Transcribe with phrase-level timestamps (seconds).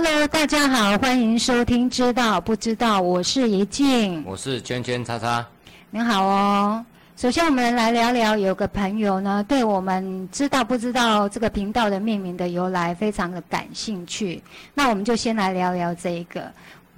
[0.00, 5.44] Hello，大家好，欢迎收听《知道不知道》，我是怡静，我是圈圈叉叉。
[5.90, 6.86] 您好哦。
[7.16, 14.40] 首先，我们来聊聊，有个朋友呢，对我们知道不知道这个频道的命名的由来非常的感兴趣。
[14.72, 16.48] 那我们就先来聊聊这一个。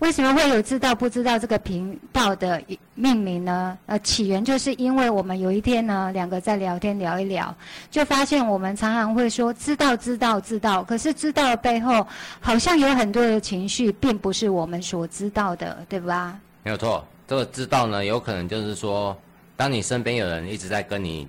[0.01, 2.61] 为什么会有知道不知道这个频道的
[2.95, 3.77] 命名呢？
[3.85, 7.55] 呃，起源就是因为我们有一天呢，两个在聊天聊一聊，
[7.91, 12.07] 就发现我们常常会说知道知道知道，可是知道的背后
[12.41, 16.41] 好像有很多的情绪，并不是我们所知道的，对吧？
[16.63, 19.15] 没有错，这个知道呢，有可能就是说，
[19.55, 21.29] 当你身边有人一直在跟你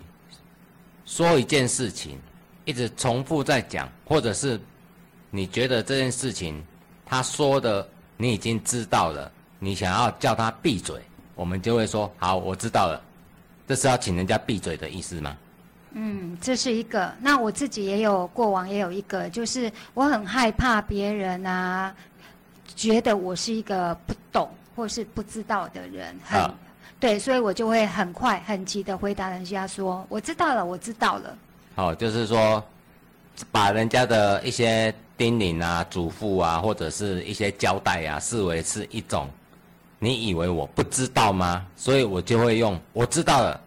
[1.06, 2.18] 说一件事情，
[2.64, 4.58] 一直重复在讲，或者是
[5.30, 6.64] 你觉得这件事情
[7.06, 7.86] 他说的。
[8.22, 11.02] 你已经知道了，你想要叫他闭嘴，
[11.34, 13.02] 我们就会说好，我知道了。
[13.68, 15.36] 这是要请人家闭嘴的意思吗？
[15.94, 17.12] 嗯，这是一个。
[17.20, 21.92] 那我自己也有过往，也有一个，就是我很害怕别人啊，
[22.76, 26.40] 觉得我是一个不懂或是不知道的人，很
[27.00, 31.36] 对，所以我就会很快很急的回答人家说我知道了，我知道了。
[31.76, 32.64] 好，就是说
[33.52, 34.94] 把人家的一些。
[35.22, 39.30] 叮咛啊，嘱咐啊，或者是一些交代啊，视为是一种，
[40.00, 41.64] 你以为我不知道吗？
[41.76, 43.62] 所以我就会用我知道了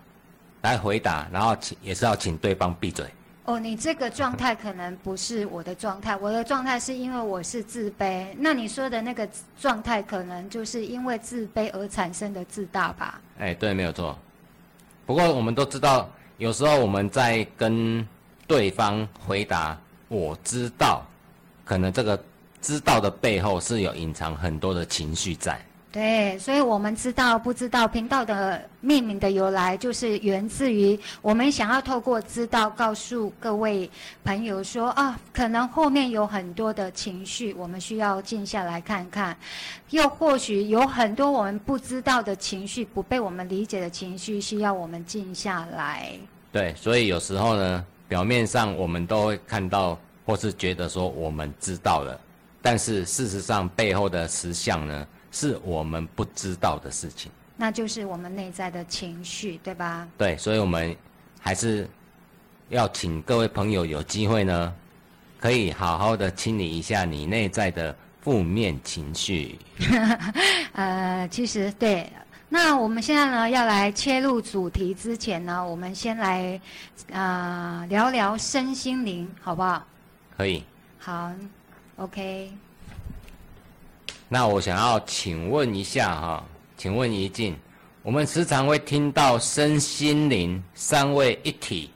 [0.62, 3.06] 来回答，然后请也是要请对方闭嘴。
[3.44, 8.26] 哦，你这个状态可能不是我的状态，我的状态是因为我是自卑。
[8.36, 9.28] 那你说的那个
[9.60, 13.20] 状态，可能就是因为自卑而产生的自大吧？
[13.38, 14.18] 哎，对，没有错。
[15.06, 18.04] 不过我们都知道，有时候我们在跟
[18.48, 21.00] 对方回答“我知道”。
[21.64, 22.22] 可能这个
[22.60, 25.58] 知道的背后是有隐藏很多的情绪在。
[25.90, 33.88] 对，所以我们知道不知道频道的命名的由来，就是源自于我们想要透过知道告诉各位
[34.24, 39.36] 朋友说啊，可能后面有很多的情绪，我们需要静下来看看。
[39.90, 46.10] 又或许有很多我们不知道的情绪，不被我们理解的情绪，需要我们静下来。
[46.50, 49.96] 对，所以有时候呢，表面上我们都会看到。
[50.24, 52.18] 或是觉得说我们知道了，
[52.62, 57.30] 但是事实上背后的实相呢，是我们不知道的事情。
[57.56, 60.08] 那就是我们内在的情绪，对吧？
[60.18, 60.96] 对，所以我们
[61.40, 61.88] 还是
[62.68, 64.74] 要请各位朋友有机会呢，
[65.38, 69.58] 可以好好的清理一下你内在的负面情绪。
[70.72, 72.10] 呃，其实对。
[72.48, 76.60] 那我们现在呢，要来切入主题之前呢，我们先来
[77.12, 79.84] 啊聊聊身心灵，好不好？
[80.36, 80.64] 可以，
[80.98, 81.30] 好
[81.96, 82.50] ，OK。
[84.28, 86.44] 那我想要请问一下哈，
[86.76, 87.56] 请问一静，
[88.02, 91.90] 我们时常会听到身心灵三位一体，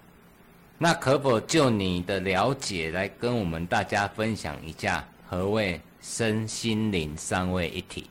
[0.78, 8.08] 那可否就你的了解来跟我们大家分享一下何谓身心灵三位一体？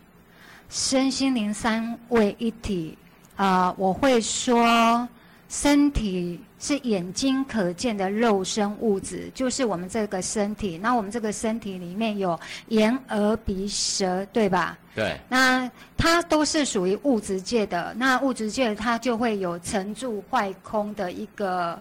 [0.70, 2.98] 身心灵三位一体
[3.36, 5.08] 啊，我会说。
[5.50, 10.78] 身体是眼睛可见的肉身物质，就是我们这个身体。
[10.78, 14.78] 那我们这个身体里面有眼、耳、鼻、舌，对吧？
[14.96, 15.16] 对。
[15.30, 17.94] 那它都是属于物质界的。
[17.98, 21.80] 那物质界它就会有成住坏空的一个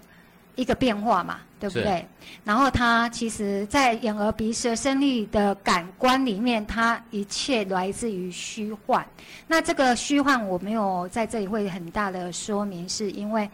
[0.57, 2.07] 一个变化嘛，对不对？
[2.45, 9.07] 然后它其实，在眼、耳、鼻、舌、身意的感官里面，它一切来自于虚幻。
[9.47, 13.49] 那这个虚幻我没有在这里会很大的说明，是因为，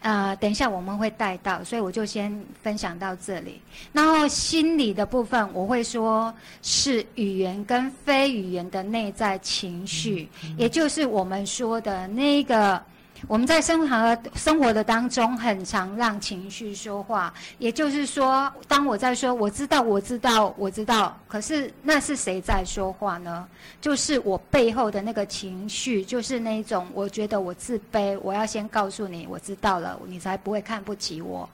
[0.00, 3.60] 呃，等一下我们会带到，所以我就先分享到这里。
[3.92, 12.82] 然后心理的部分，我会说是语言跟非语言的内在情绪，也就是我们说的那个。
[13.28, 17.32] 我们在生活生活的当中，很常让情绪说话。
[17.58, 23.46] 也就是说，当我在说“我知道，我知道，我知道”，可是那是谁在说话呢？
[23.80, 31.48] 就是我背后的那个情绪，就是那种我觉得我自卑，我要先告诉你，我知道了，你才不会看不起我，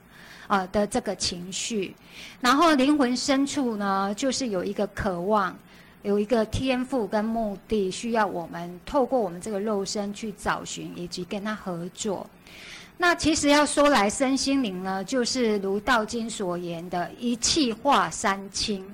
[0.47, 1.95] 啊的这个情绪。
[2.41, 5.55] 然后灵魂深处呢，就是有一个渴望。
[6.07, 12.25] 有一个天赋跟目的，需要我们透过我们这个肉身去找寻，以及跟他合作。
[12.97, 18.87] 那其实要说来，身心灵呢，就是如道经所言的一气化三清。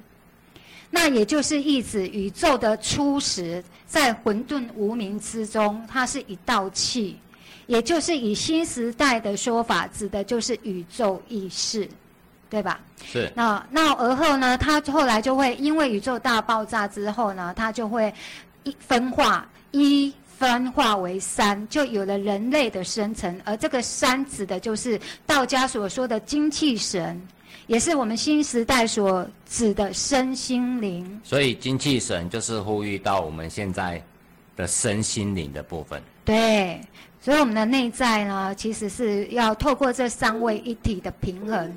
[0.88, 7.18] 那也就是意指宇宙的初始，在混沌无名之中，它是一道气，
[7.66, 11.86] 也就是以新时代的说法，指的就是宇宙意识。
[12.52, 12.78] 对吧？
[13.02, 13.32] 是。
[13.34, 14.58] 那那而后呢？
[14.58, 18.12] 它后来就会因为宇宙大爆炸之后呢，它就会
[18.64, 23.40] 一分化，一分化为三，就有了人类的生成。
[23.46, 27.18] 而这个三指的就是道家所说的精气神，
[27.68, 31.18] 也是我们新时代所指的身心灵。
[31.24, 34.04] 所以精气神就是呼吁到我们现在
[34.56, 36.02] 的身心灵的部分。
[36.22, 36.78] 对，
[37.18, 41.74] 所以我们的内在呢，其实是要透过这三位一体的平衡。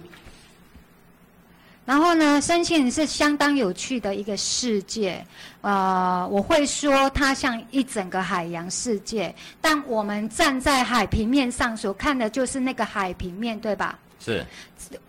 [1.85, 5.23] 然后呢，身心灵是相当有趣的一个世界，
[5.61, 13.99] 呃，我会说它像一整个海洋世界，但我们站在海平面上所看的就是那个海平面，对吧？
[14.19, 14.43] 是。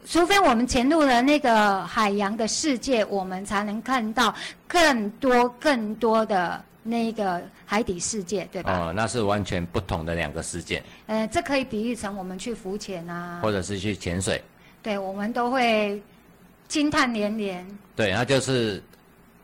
[0.07, 4.35] 除非我们潜入了那个海洋的世界，我们才能看到
[4.69, 8.79] 更多更多的那个海底世界，对吧？
[8.79, 10.83] 哦，那是完全不同的两个世界。
[11.07, 14.43] 呃，这可以比喻成我们去浮潜啊，或者是去潜水。
[14.83, 15.99] 对，我们都会。
[16.69, 17.67] 惊叹连连。
[17.95, 18.83] 对，那就是，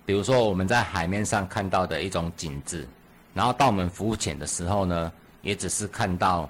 [0.05, 2.87] 比如说我们在海面上看到的一种景致，
[3.33, 6.49] 然后到我们浮潜的时候呢，也只是看到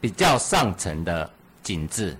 [0.00, 1.28] 比较上层的
[1.62, 2.16] 景致，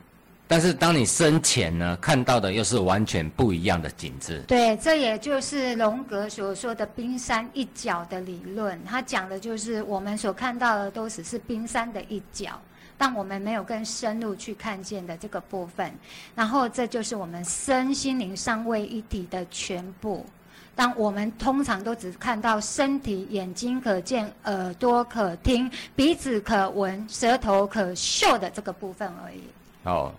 [0.46, 4.42] 但是当你深潜呢，看到的又是完全不一样的景致。
[4.48, 12.60] 对，这也就是荣格所说的冰山一角的理论，他讲的就是我们所看到的都只是冰山的一角。
[12.98, 15.90] 但我们没有更深入去看见的这个部分，
[16.34, 20.26] 然后这就是我们身心灵三位一体的全部。
[20.74, 29.40] 但我们通常都只看到身体，眼睛可见，耳朵可听，鼻子可闻，舌头可嗅的这个部分而已。
[29.84, 30.12] 哦，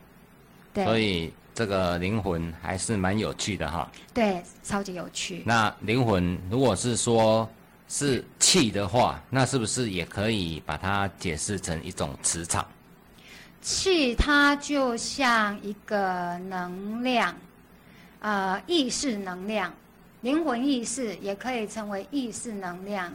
[0.74, 3.92] 对，所以这个灵魂还是蛮有趣的哈。
[4.14, 5.44] 对，超级有趣。
[5.46, 7.48] 那灵魂如果是说。
[7.90, 12.66] 是气的话，那是不是也可以把它解释成一种磁场？
[13.62, 17.36] 气它就像一个能量，
[18.20, 19.74] 呃，意识能量，
[20.22, 23.12] 灵魂意识也可以称为意识能量。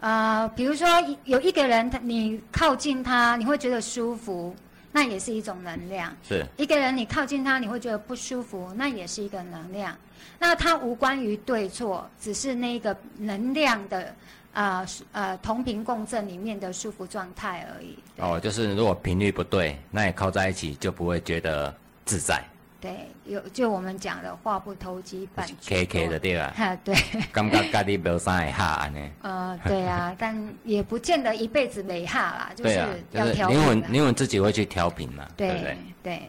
[0.00, 0.88] 呃，比如说
[1.24, 4.54] 有一个人，他你靠近他，你会觉得舒服，
[4.92, 6.16] 那也是一种能量。
[6.26, 6.46] 是。
[6.56, 9.96] 一个人你靠近他，你会觉得不舒服，那也是一个能量。
[10.38, 14.14] 那它无关于对错，只是那个能量的
[14.52, 17.96] 啊呃同频共振里面的舒服状态而已。
[18.18, 21.74] 哦，就是如果频率不对，那也靠在一起就不会觉得
[22.04, 22.42] 自在。
[22.80, 25.54] 对，有就我们讲的话不投机半句。
[25.64, 26.52] K K 的对吧？
[26.56, 26.96] 哈， 对。
[27.30, 29.00] 感觉家己没啥会哈安呢。
[29.22, 32.76] 呃，对啊，但也不见得一辈子没哈啦，就是
[33.12, 35.76] 要调灵魂灵魂自己会去调频嘛，对不对？
[36.02, 36.22] 对。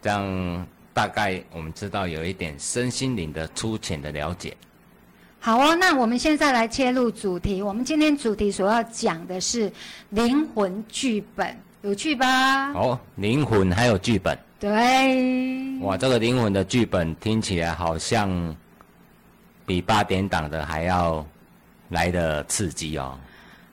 [0.00, 0.66] 这样。
[0.92, 4.56] 大概我们知道有一点身心灵的粗浅的了解。
[5.38, 7.62] 好哦，那我们现在来切入主题。
[7.62, 9.72] 我们今天主题所要讲的是
[10.10, 12.72] 灵魂剧本，有趣吧？
[12.72, 14.38] 哦，灵魂还有剧本。
[14.58, 15.78] 对。
[15.80, 18.54] 哇，这个灵魂的剧本听起来好像
[19.64, 21.24] 比八点档的还要
[21.88, 23.18] 来的刺激哦。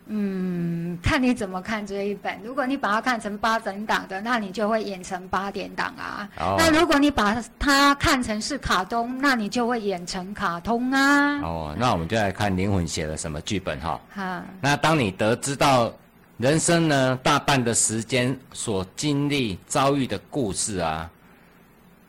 [0.10, 2.40] 嗯，看你怎么看这一本。
[2.44, 6.30] 如果你把它看成八点档的，那你就会演成八点档啊。
[6.58, 11.42] 那如果你把它看成是卡通，那你就会演成卡通啊。
[11.42, 14.00] 哦，那我们就来看灵魂写了什么剧本哈。
[14.14, 14.42] 好。
[14.62, 15.94] 那当你得知到
[16.38, 21.10] 人生呢大半的时间所经历遭遇的故事啊，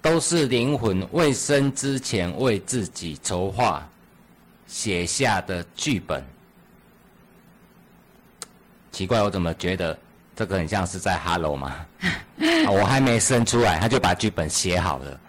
[0.01, 3.85] 都是灵魂未生之前为自己筹划
[4.69, 6.23] 写下的剧本。
[8.99, 9.97] 奇怪，我怎么觉得
[10.35, 11.73] 这个很像是在 Hello 嘛？
[12.69, 15.21] 我还没生出来，他就把剧本写好了。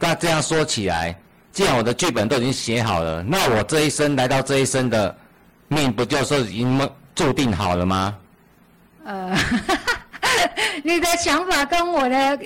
[0.00, 1.16] 那这样说起来，
[1.52, 5.16] 既然我的剧本都已经写好了，那我这一生来到这一生的
[5.68, 8.18] 命，不就是已经注定好了吗？
[9.04, 9.38] 呃，
[10.82, 12.40] 你的想法跟我的。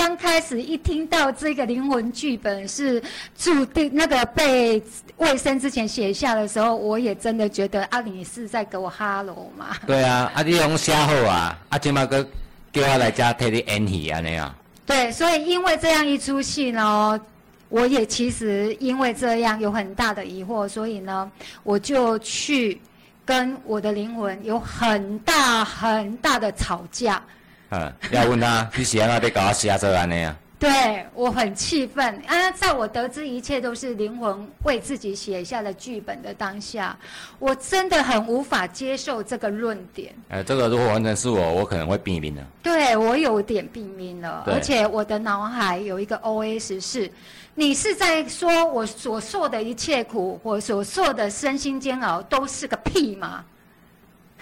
[0.00, 3.02] 刚开始一听到这个灵魂剧本是
[3.36, 4.82] 注定那个被
[5.18, 9.76] 卫生之前写下的时候，我也真的觉得啊，你是在给我哈喽嘛？
[9.86, 12.26] 对啊，啊你用写好啊，啊今麦个
[12.72, 14.54] 叫我来家替你演戏啊那样。
[14.86, 17.20] 对，所以因为这样一出戏呢，
[17.68, 21.30] 我也其实因为这样有很大的疑惑，所以呢，
[21.62, 22.80] 我就去
[23.26, 27.22] 跟我的灵魂有很大很大的吵架。
[27.70, 30.36] 嗯，要问他，你喜欢他被搞他写这安尼啊？
[30.58, 32.50] 对我很气愤啊！
[32.50, 36.94] 在我得知一切都是灵魂为自己写下的剧本的当下，
[37.38, 40.14] 我真的很无法接受这个论点。
[40.28, 42.46] 哎，这个如果完全是我，我可能会毙命了。
[42.62, 47.10] 对我有点毙命了，而且我的脑海有一个 OS 是：
[47.54, 53.42] 你是在说我所受的一切苦，我所受的身心煎熬都是个屁吗？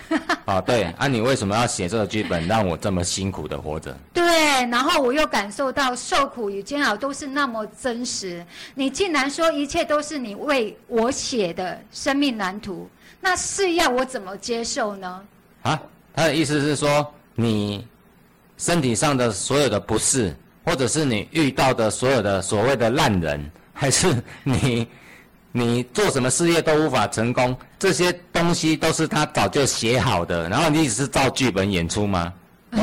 [0.45, 3.97] 啊，对啊，你为什么要写这个剧本，让我这么辛苦的活着？
[4.12, 4.25] 对，
[4.67, 8.45] 然后我又感受到受苦与煎熬都是那么真实。
[8.75, 12.88] 你竟然说一切都是你为我写的生命蓝图，
[13.21, 15.21] 那是要我怎么接受呢？
[15.62, 15.81] 啊，
[16.15, 17.87] 他的意思是说，你
[18.57, 20.35] 身体上的所有的不适，
[20.65, 24.87] 或者是你遇到的所有的所谓的烂人，还是你
[25.52, 32.33] 你做什么事业都无法成功，这些东西都是他早就写好的，然后你只是照剧本演出吗？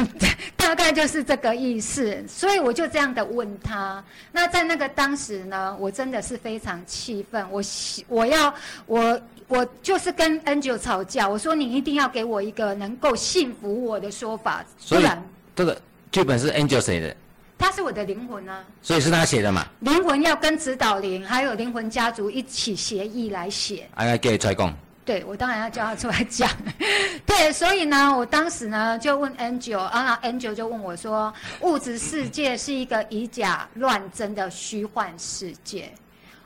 [0.57, 4.03] 大概就是这个意思，所以我就这样的问他。
[4.31, 7.61] 那在那个当时呢，我真的是非常气愤，我
[8.07, 8.51] 我要
[8.87, 15.23] 我我就是跟 Angel 吵架，我说你一定要给我一个能够信服我的说法，不然
[15.55, 15.79] 这个
[16.11, 17.15] 剧本是 Angel 写的，
[17.57, 19.65] 他是我的灵魂啊，所以是他写的嘛。
[19.79, 23.87] 灵魂要跟指导灵还有灵魂家族一起协议来写。
[23.95, 24.73] 哎，给出来讲。
[25.05, 26.49] 对，我当然要叫他出来讲。
[27.27, 31.31] 对，所以呢，我当时呢就问 Angel，啊，Angel 就问我说
[31.61, 35.91] ：“物质世界是一个以假乱真的虚幻世界，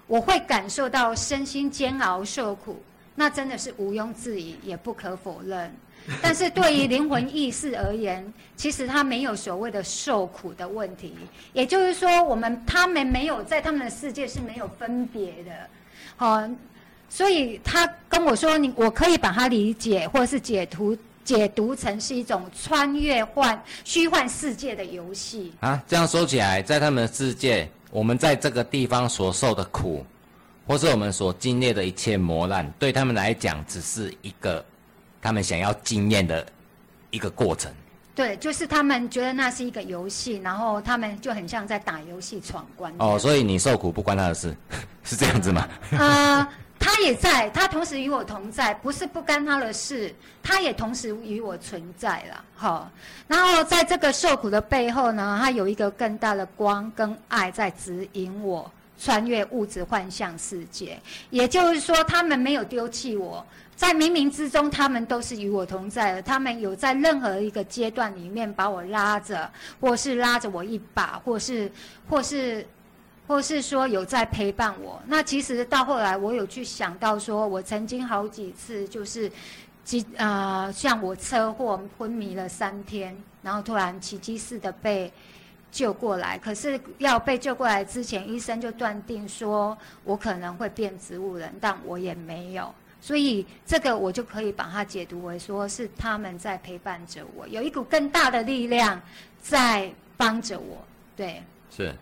[0.08, 2.84] 我会感受到身心煎熬受苦，
[3.16, 5.74] 那真的是毋庸置疑，也不可否认。
[6.22, 11.14] 但是对于灵魂意识而言，其实他没有所谓的受苦的问题，
[11.54, 15.52] 也就是说，我们他们没有在他们的世界是没有分别的，
[16.16, 16.42] 好。”
[17.12, 30.06] 所以他跟我说：“你我可以把它理解，或者是解读解读成是一种穿越幻虚幻世界的游戏。”啊，这样说起来，在他们的世界，我们在这个地方所受的苦，
[30.68, 34.64] 或是我们所经历的一切磨难，对他们来讲，只是一个
[35.22, 36.46] 他们想要经验的
[37.12, 37.72] 一个过程。
[38.16, 42.94] 对，就是他们觉得那是一个游戏，然后他们就很像在打游戏闯关。
[42.98, 44.56] 哦，所以你受苦不关他的事，
[45.04, 45.68] 是这样子吗？
[45.98, 46.50] 啊。
[46.82, 52.90] 他也在，他同时与我同在，不是不干他的事，他也同时与我存在了，好。
[53.28, 60.98] 然后在这个受苦的背后呢，他有一个更大的光跟爱在指引我穿越物质幻象世界。
[61.32, 63.46] 也就是说，他们没有丢弃我，
[63.80, 66.22] 在冥冥之中，他们都是与我同在的。
[66.22, 71.72] 他们有在任何一个阶段里面把我拉着，或是拉着我一把，或是，
[72.10, 72.68] 或是。
[73.26, 79.32] 或是说有在陪伴我，那其实到后来我有去想到，说我曾经好几次就是，
[79.84, 85.14] 即呃像我车祸昏迷了三天，然后突然奇迹似的被
[85.72, 86.40] 救过来。
[86.40, 92.74] 可是要被救过来之前，医生就断定说我可能会变植物人，但我也没有。
[93.02, 99.02] 所以这个我就可以把它解读为说是他们在陪伴着我，有一股更大的力量
[99.42, 100.78] 在帮着我。
[101.16, 101.42] 对，
[101.76, 101.94] 是。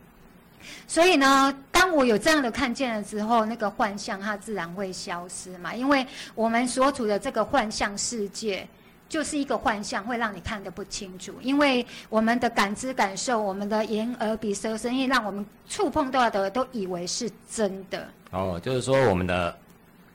[0.86, 5.74] 所以呢，当我有这样的看见了之后，那个幻象它自然会消失嘛。
[5.74, 8.68] 因为我们所处的这个幻象世界，
[9.08, 11.34] 就是一个幻象，会让你看得不清楚。
[11.42, 18.10] 因为我们的感知、感受，我们的眼、耳、鼻、舌、身意，让我们触碰到的都以为是真的。
[18.32, 19.58] 哦，就是说我们的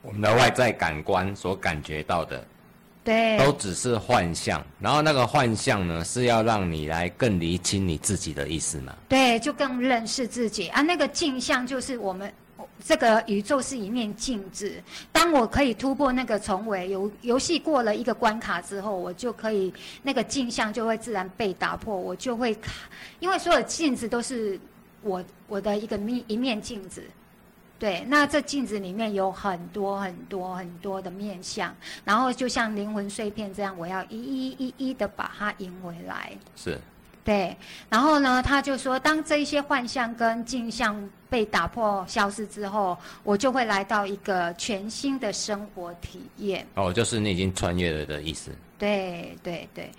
[0.03, 2.45] 我们的外在感官所感觉到的。
[3.05, 8.95] 对，都只是幻象，然后那个幻象呢，是要让你来更厘清你自己的意思嘛？
[9.09, 10.81] 对，就更认识自己啊。
[10.81, 12.31] 那个镜像就是我们
[12.85, 14.81] 这个宇宙是一面镜子，
[15.11, 22.71] 当我可以突破那个重围游游戏过了一个关卡之后，我就可以那个镜像就会自然被打破，我就会卡，
[23.19, 24.57] 因为所有镜子都是
[25.01, 27.03] 我我的一个面一面镜子。
[27.83, 31.75] 对，那这镜子里面有很多很多很多的面相，
[32.05, 36.31] 然后就像灵魂碎片这样，我要一一一一的把它赢回来。
[36.55, 36.79] 是，
[37.25, 37.53] 对。
[37.89, 40.97] 然后呢，他就说，当这一些幻象跟镜像
[41.29, 46.65] 被打破、消失之后，我就会来到一个全新的生活体验。
[46.75, 48.49] 哦，就是你已经穿越了的意思。
[48.79, 49.91] 对对对。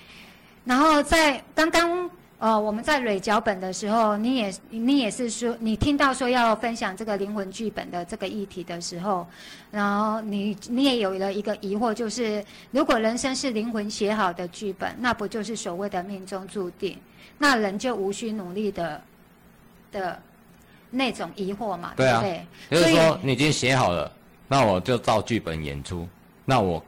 [0.64, 2.11] 然后在刚刚。
[2.41, 9.26] 哦，我们在蕊脚本的时候，你也你也是说，你听到说要分享这个灵魂剧本的这个议题的时候，
[9.71, 16.99] 然后你你也有了一个疑惑，就是如果人生是灵魂写好的剧本，那不就是所谓的命中注定？
[17.38, 19.00] 那人就无需努力的
[19.91, 20.23] 的
[20.91, 21.95] 那种疑惑嘛？
[21.97, 22.23] 对啊，
[22.71, 24.12] 就是说你已经写好了，
[24.49, 26.07] 那我就照剧本演出。
[26.45, 26.85] 那我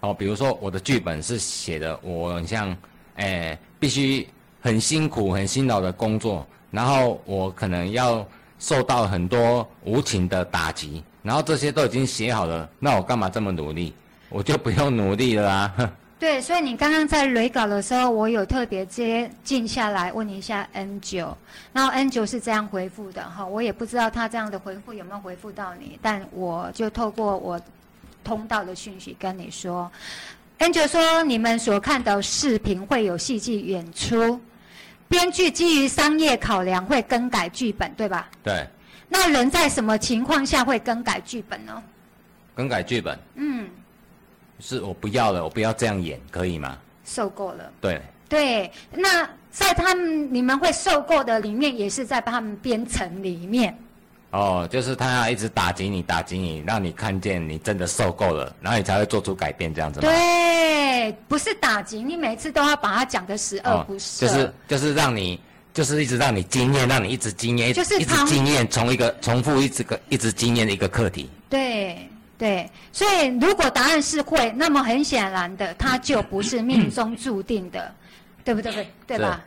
[0.00, 2.74] 哦，比如说我的剧本是写的，我像
[3.16, 4.26] 哎必须。
[4.64, 8.26] 很辛苦、很辛劳的工作，然后我可能要
[8.58, 13.92] 受到很多无情的打击，然后这些都已经写好了，那我干嘛这么努力？
[14.30, 15.92] 我就不用努力了啊！
[16.18, 21.36] 对，所以你刚刚在雷稿的时候，我有特别接静下来问一下 N 九，
[21.74, 27.60] 然后 N 九是这样回复的哈，我也不知道他这样的回复有没有回复到你，但我就透过我
[28.24, 29.92] 通道的讯息跟你说
[30.56, 34.40] ，N 九说你们所看的视频会有戏剧演出。
[35.08, 38.28] 编剧基于商业考量会更改剧本，对吧？
[38.42, 38.66] 对。
[39.08, 41.82] 那人在什么情况下会更改剧本呢？
[42.54, 43.18] 更改剧本。
[43.36, 43.68] 嗯。
[44.60, 46.78] 是我不要了，我不要这样演，可以吗？
[47.04, 47.72] 受够了。
[47.80, 48.00] 对。
[48.28, 53.76] 对，那在他们你们会受够的里面，也是在他们编程里面。
[54.34, 60.08] 哦，就是他要一直打击你，打击你，让你看见你真的受够了，然后你才会做出改变，这样子吗？
[60.08, 64.22] 对，不是打击你，每次都要把它讲的十恶不赦。
[64.22, 65.38] 就是就是让你，
[65.72, 71.30] 就是一直让你经验，让你一直经验，就是一直经验，从一个重复一直个一直经验的一个课题。
[71.48, 71.96] 对
[72.36, 77.94] 对，所以如果答案是会，那么很显然的，它就不是命中注定的，
[78.42, 78.88] 对不对？
[79.06, 79.40] 对吧？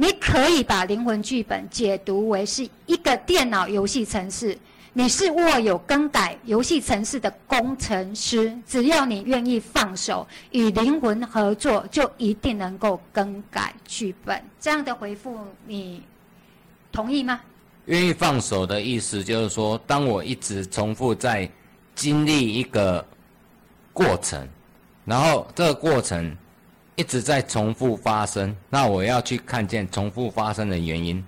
[0.00, 4.56] 你可以把灵魂剧本解读为是一个电脑游戏程式，
[4.94, 14.42] 你是握有更改游戏程式的工程师，只要你愿意放手与灵魂合作，就一定能够更改剧本。
[14.58, 16.02] 这样的回复你
[16.90, 17.38] 同意吗？
[17.84, 21.46] 愿意放手的意思就是说，当我一直重复在
[21.94, 23.04] 经历一个
[23.92, 24.48] 过程，
[25.04, 26.34] 然后这个过程。
[26.96, 31.24] 一直在重复发生，那我要去看见重复发生的原因。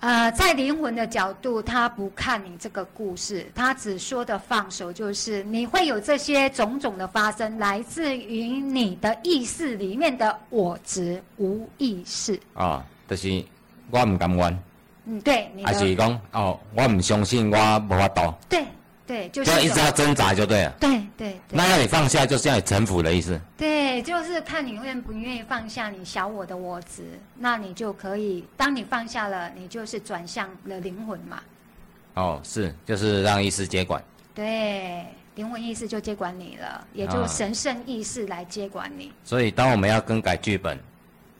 [0.00, 12.40] 呃，在灵魂的角度，他不看你这个故事，他只说的放手，就是你会有这些种种的发生，来自于你的意识里面的我执无意识。
[12.54, 13.44] 啊，就是
[13.90, 14.58] 我唔敢玩。
[15.04, 15.50] 嗯，对。
[15.64, 18.34] 还是讲哦，我唔相信，我无法度。
[18.48, 18.64] 对。
[19.10, 20.72] 对，就是一直要挣扎就对了。
[20.78, 21.40] 对对。
[21.48, 23.40] 那要你放下，就是要你臣服的意思。
[23.58, 27.02] 对，就是看你愿不愿意放下你小我的我执，
[27.36, 31.42] 那你就可以，当你放下了，你就是转向了灵魂嘛。
[32.14, 34.00] 哦，是，就是让意识接管。
[34.32, 39.10] 对，灵魂意识就接管你了，也就神圣意识来接管你。
[39.24, 40.78] 所以，当我们要更改剧本，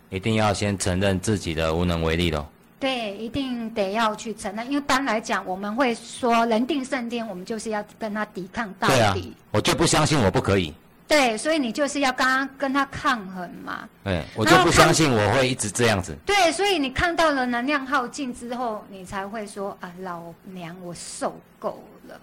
[0.09, 2.45] 一定要先承认自己的无能为力喽。
[2.81, 8.95] 对，一定得要去承认，因为一般来讲，我们会说人定胜天，我们就是要跟他抵抗到底。
[8.95, 9.17] 对啊，
[9.51, 10.73] 我就不相信我不可以。
[11.07, 13.87] 对，所以你就是要跟他跟他抗衡嘛。
[14.03, 16.17] 对，我就不相信我会一直这样子。
[16.25, 22.19] 对，所以你看到了能量耗尽之后，你才会说啊，老娘我受够了。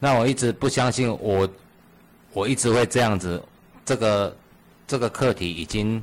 [0.00, 1.48] 那我一直不相信我，
[2.32, 3.40] 我一直会这样子。
[3.84, 4.36] 这个
[4.86, 6.02] 这个课题已经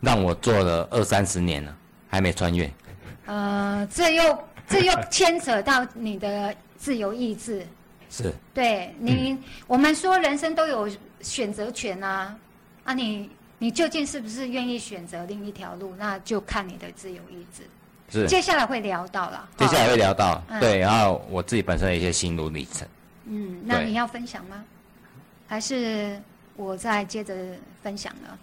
[0.00, 1.76] 让我做了二三十年了。
[2.10, 2.70] 还没穿越，
[3.26, 7.66] 呃，这又这又牵扯到你的自由意志，
[8.08, 10.88] 是，对你，我们说人生都有
[11.20, 12.34] 选择权啊，
[12.84, 17.62] 啊，你你究竟是不是愿意选择另一条路，那就看你的自由意志。
[18.10, 22.88] 是，接下来会聊到了，接下来会聊到，对，然后我自己本身的一些心路历程。
[23.26, 24.64] 嗯，那你要分享吗？
[25.46, 26.18] 还是
[26.56, 27.34] 我再接着
[27.82, 28.38] 分享呢？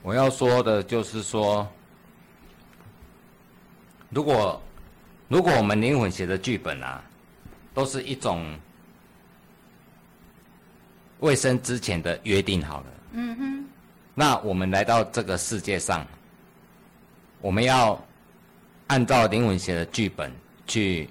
[0.00, 1.68] 我要说的就是说。
[4.10, 4.60] 如果
[5.28, 7.04] 如果我们灵魂写的剧本啊，
[7.74, 8.58] 都是一种
[11.20, 13.64] 未生之前的约定好了，嗯哼，
[14.14, 16.06] 那我们来到这个世界上，
[17.42, 18.02] 我们要
[18.86, 20.32] 按照灵魂写的剧本
[20.66, 21.08] 去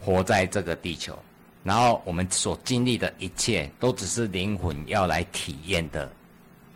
[0.00, 1.18] 活在这个地球，
[1.62, 6.10] 然后我们所经历的一切，都只是灵魂要来体验的，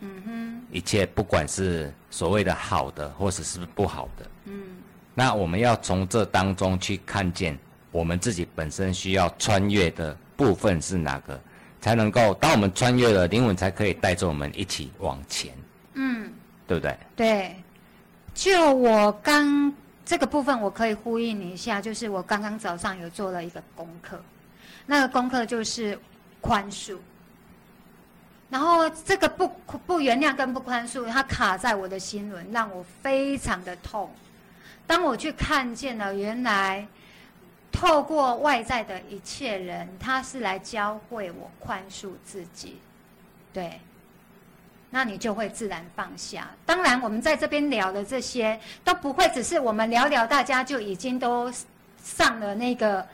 [0.01, 4.76] 嗯哼，一切不管是所谓的好的，或者是不好的，嗯。
[5.19, 7.57] 那我们要从这当中去看见
[7.91, 11.41] 我们自己本身需要穿越的部分是哪个，
[11.81, 15.51] 才能够当我们穿越了，灵魂才可以带着我们一起往前。
[15.95, 16.31] 嗯，
[16.67, 16.95] 对不对？
[17.15, 17.55] 对。
[18.35, 19.73] 就我刚
[20.05, 24.21] 这个部分，我可以呼应你一下，就是我刚刚早上有做了一个功课，
[24.85, 25.97] 那个功课就是
[26.41, 26.95] 宽恕。
[28.51, 29.47] 然后这个不
[29.87, 34.07] 不原谅跟不宽恕，它卡在我的心轮，让我非常的痛。
[34.87, 36.87] 当我去看见了，原来
[37.73, 42.77] 透过外在的一切人，他是来教会我宽恕自己，
[43.51, 43.79] 对，
[44.89, 46.47] 那你就会自然放下。
[46.65, 51.51] 当然，我们在这边聊的这些都不会只是我们聊聊，大家就已经都
[52.01, 53.05] 上了那个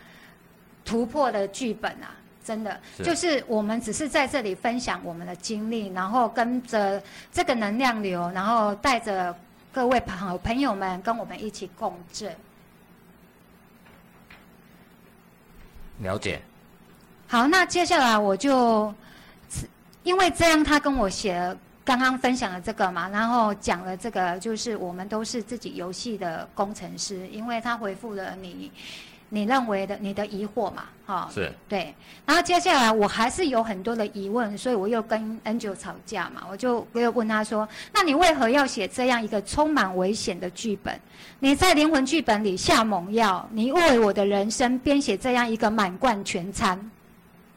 [0.86, 2.14] 突破的剧本啊！
[2.46, 9.36] 真的，就是我们只是在这里分享我们的经历，然后跟着这个能量流，然后带着。
[9.74, 12.32] 各位朋朋友们，跟我们一起共振。
[15.98, 16.40] 了解。
[17.28, 18.94] 好，那接下来我就，
[20.04, 28.72] 因为这样，他跟我写了刚刚分享的这个嘛，然后讲了这个，就是我们都是自己游戏的工程师，因为他回复了你。
[29.36, 31.92] 你认为的你的疑惑嘛，哈，是对。
[32.24, 41.00] 然后接下来我还是有很多的疑问，所以我又跟 Angel 吵架嘛，我就我又问他说：“那你为何要写这样一个充满危险的剧本？
[41.40, 46.80] 你在灵魂剧本里下猛药，你为我的人生编写这样一个满贯全餐，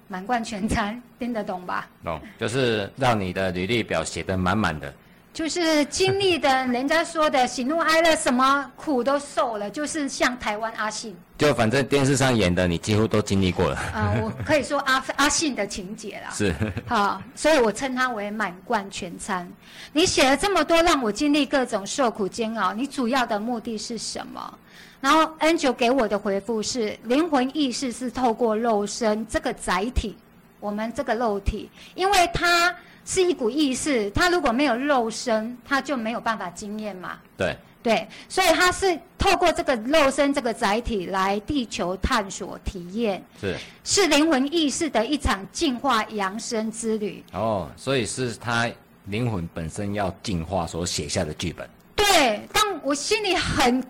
[0.08, 1.86] 满贯全餐听得懂吧？
[2.02, 4.94] 懂，就是让你的履历表写得满满的，
[5.36, 11.14] 就是经历的，人家说的喜怒哀乐，什么苦都受了，就是像台湾阿信。
[11.36, 13.76] 就反正电视上演的，你几乎都经历过了。
[13.76, 16.30] 啊，我可以说阿 阿信的情节啦。
[16.32, 16.54] 是。
[16.86, 19.46] 好，所以我称他为满贯全餐。
[19.92, 24.58] 你写了这么多，让我经历各种受苦煎熬，你主要的目的是什么？
[25.02, 30.16] 然后 Angel 给我的回复是：灵魂意识是透过肉身这个载体，
[30.60, 32.74] 我们这个肉体，因为它。
[33.06, 37.12] 是一股意识，他如果没有肉身，他就没有办法经验嘛。
[37.38, 37.56] 对。
[37.82, 43.24] 对，所以他是透过这个肉身这个载体来地球探索体验。
[43.40, 43.56] 是。
[43.84, 47.22] 是灵魂意识的一场进化扬升之旅。
[47.32, 48.68] 哦，所以是他
[49.04, 51.64] 灵魂本身要进化所写下的剧本。
[51.94, 53.80] 对，但我心里很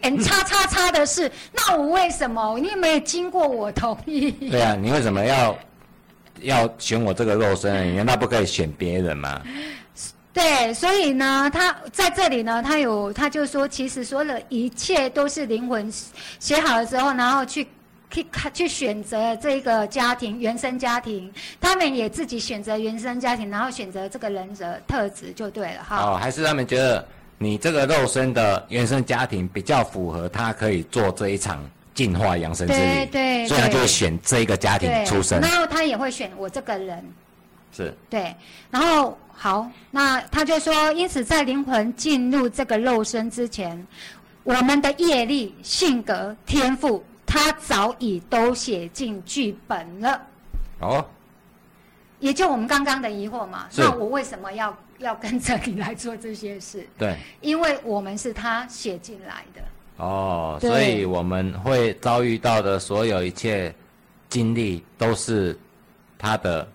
[0.00, 2.56] 很叉叉叉的是，那我为什么？
[2.60, 4.30] 你有没有经过我同意？
[4.30, 5.58] 对啊，你为什么要？
[6.42, 9.42] 要选我这个肉身，难道不可以选别人吗？
[10.32, 15.92] 对，所以呢，他在这里呢，他有，他就说，其实所有的一切都是灵魂
[16.38, 17.66] 写好了之后，然后去
[18.08, 25.96] 去看去选择这个家庭原生家庭，他们也自己选择原生家庭，然后选择这个人的特质就对了哈。
[25.96, 27.04] 哦，还是他们觉得
[27.36, 31.68] 你这个肉身的原生家庭比较符合他可以做这一场。
[31.98, 35.40] 进化养生之旅，所以他就会选这一个家庭出生。
[35.40, 37.04] 然后他也会选我这个人，
[37.72, 38.32] 是对。
[38.70, 43.84] 然后好，那他就说，因此在灵魂进入这个肉身之前，
[44.44, 50.22] 我们的业力、性格、天赋，他早已都写进剧本了。
[50.78, 51.04] 哦，
[52.20, 53.66] 也就我们刚刚的疑惑嘛。
[53.76, 56.86] 那我为什么要要跟着你来做这些事？
[56.96, 59.60] 对，因为我们是他写进来的。
[59.98, 63.74] 哦，所以我们会遭遇到的所有一切
[64.28, 65.58] 经历，都是
[66.16, 66.66] 他的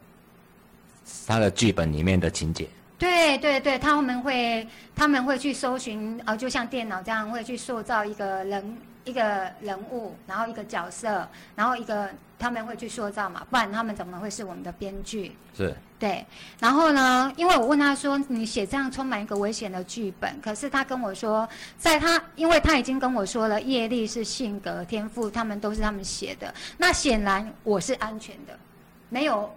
[1.26, 2.68] 他的剧本里面的情节。
[3.00, 12.10] 对对对，他们会他们会去搜寻，呃，就像电脑这样，会去塑造一个人一个人物，然后一个角色，然后一个。
[12.40, 15.34] 他们会去塑造嘛，不然他们怎么会是我们的编剧？
[15.56, 16.26] 是，对。
[16.60, 26.54] 然后呢，因为我问他说：“你写这样充满一个危险的剧本。”可是他跟我说，在他，因为他已经跟我说了，业力是性格、天赋，他们都是他们写的。
[26.78, 28.60] 那显然我是安全的，
[29.08, 29.50] 没有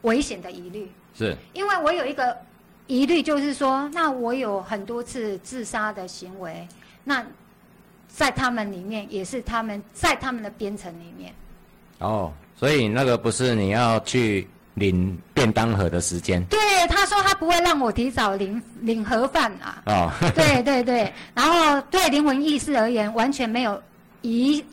[0.00, 0.90] 危险的疑虑。
[1.14, 1.36] 是。
[1.52, 2.36] 因为我有一个
[2.88, 6.66] 疑虑，就是说，那我有很多次自杀的行为，
[7.04, 7.24] 那
[8.14, 11.32] 在他们里面也是他们在他们的编程里面。
[11.98, 16.44] 哦，所以那个不是你要去领便当盒的时间。
[16.44, 19.82] 对，他说他不会让我提早领领盒饭啊。
[19.86, 23.80] 哦，对对对，然后对灵魂意识而言，完全没有。
[24.22, 24.64] 一，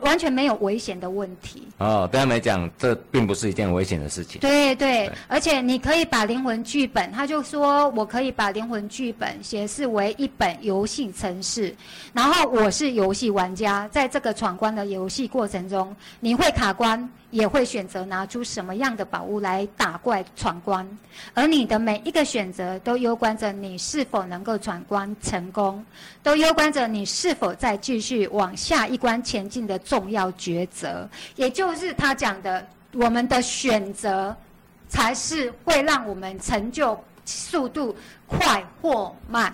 [0.00, 1.68] 完全没有危险的问题。
[1.78, 4.40] 哦，对他们来讲，这并不是一件危险的事情。
[4.40, 11.74] 对对，而且你可以把灵魂剧本，他就说我可以把灵魂剧本显示为一本游戏程式，
[12.12, 17.08] 然后我是游戏玩家，在这个闯关的游戏过程中，你会卡关。
[17.32, 20.86] 也会选择拿出什么样的宝物来打怪闯关，
[21.32, 25.84] 而你的每一个选择都攸关着你是否能够闯关成功，
[26.22, 31.08] 都攸关着你是否再继续往下一关前进的重要抉择。
[31.34, 34.36] 也就是他讲的，我们的选择
[34.88, 39.52] 才是会让我们成就速度快或慢。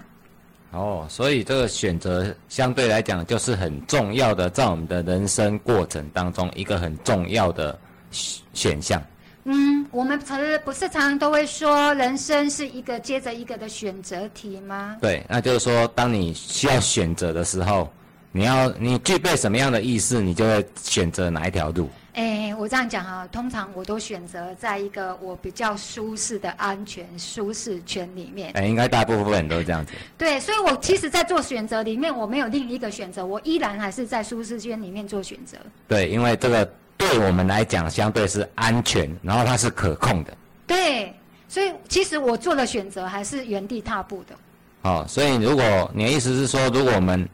[0.70, 7.78] 哦，所以这个选择相对来讲就是很重要的，在我们的人生过程当中一个很重要的
[8.10, 9.02] 选项。
[9.44, 14.96] 嗯，我们常不是常常都会说，人生是一个接着一个的选择题吗？
[15.00, 17.90] 对，那就是说，当你需要选择的时候，
[18.30, 21.88] 你要你具备什么样的意识，你就会选择哪一条路。
[22.18, 28.50] 哎，我这样讲啊，通常我都选择在一个我比较舒适的安全舒适圈里面。
[28.54, 29.92] 哎，应该大部分人都是这样子。
[30.16, 35.56] 对，所以我其实，在做选择里面，我没有另一个选择，我依然还是在舒适圈里面做选择。
[35.86, 40.36] 对，因为这个对我们来讲，相对是安全，然后它是可控的。
[40.66, 41.14] 对，
[41.48, 44.34] 所以其实我做的选择还是原地踏步的。
[44.82, 47.28] 哦，所以如果你的意思是说，如果我们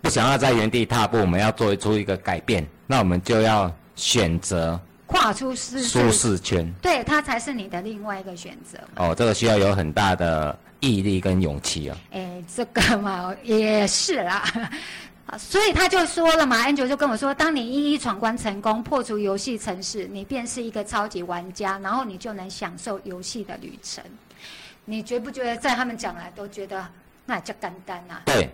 [0.00, 3.70] 不想要在原地踏步，我们要做出一个改变，那我们就要。
[3.98, 8.78] 选择跨出舒舒适圈，对，它才是你的另外一个选择。
[8.94, 11.98] 哦，这个需要有很大的毅力跟勇气啊。
[12.12, 14.44] 哎，这个嘛也是啦，
[15.36, 24.04] 所以他就说了嘛，Angel 就跟我说，当你一一闯关成功，破除游戏城市，你便是一个超级玩家，然后你就能享受游戏的旅程。
[24.84, 26.86] 你觉不觉得，在他们讲来都觉得
[27.26, 28.22] 那叫简单啊？
[28.26, 28.48] 对。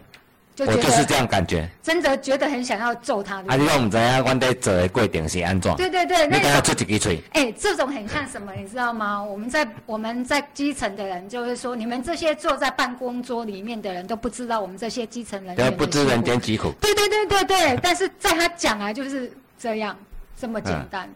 [0.59, 1.69] 我就是这样感觉。
[1.83, 3.37] 真的觉得很想要揍他。
[3.47, 5.75] 啊，你都唔知影，阮在做的过程是安怎？
[5.77, 9.23] 对对对，那你刚刚种出一支嘴，哎，这种很像什么，你知道吗？
[9.23, 16.73] 我们在我们在基层的人，就是说，你们这些坐在办公桌里面的人都不知道我们这些基层人员对，不知人间疾苦。
[16.81, 19.97] 对对对对对，但是在他讲来就是这样
[20.39, 21.09] 这么简单。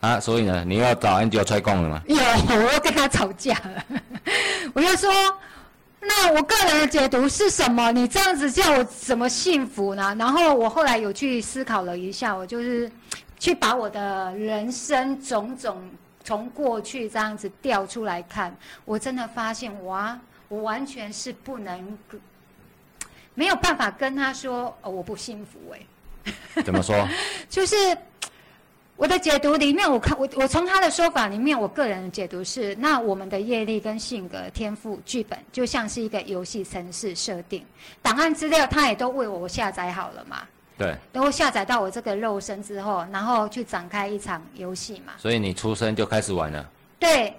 [0.00, 2.02] 啊，所以呢，你要找 Angel 出来讲了吗？
[2.06, 4.00] 有，我又跟他吵架了，
[4.74, 5.10] 我就说，
[6.08, 7.90] 那我个人的解读是什么？
[7.92, 10.14] 你这样子叫我怎么幸福呢？
[10.18, 12.90] 然后我后来有去思考了一下，我就是
[13.38, 15.82] 去把我的人生种种
[16.22, 21.98] 从过去这样子调出来看，我真的发现哇，我完全是不能，
[23.34, 27.08] 没有办法跟他说哦我不幸福哎、怎么说？
[27.50, 27.74] 就是
[28.96, 37.64] 我的解读里面，我看我我从他的说法里面，我个人的解读是，那我们的业力跟性格、天赋、剧本，就像是一个游戏程式设定，
[38.00, 40.42] 档案资料他也都为我下载好了嘛，
[40.78, 46.66] 对，都下载到我这个肉身之后，然后去展开一场游戏嘛，所以你出生就开始玩了。
[46.98, 47.34] 对。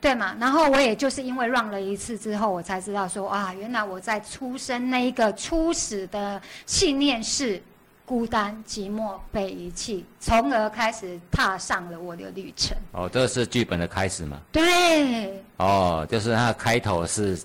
[0.00, 0.36] 对嘛？
[0.38, 7.60] 然后我也就是因为 run 了一次之后，我才知道说啊，原来我在出生那一个初始的信念是
[8.08, 12.74] 孤单、寂寞、被遗弃，从而开始踏上了我的旅程。
[12.92, 14.40] 哦，这是剧本的开始吗？
[14.50, 17.38] 对，哦，就是它开头是，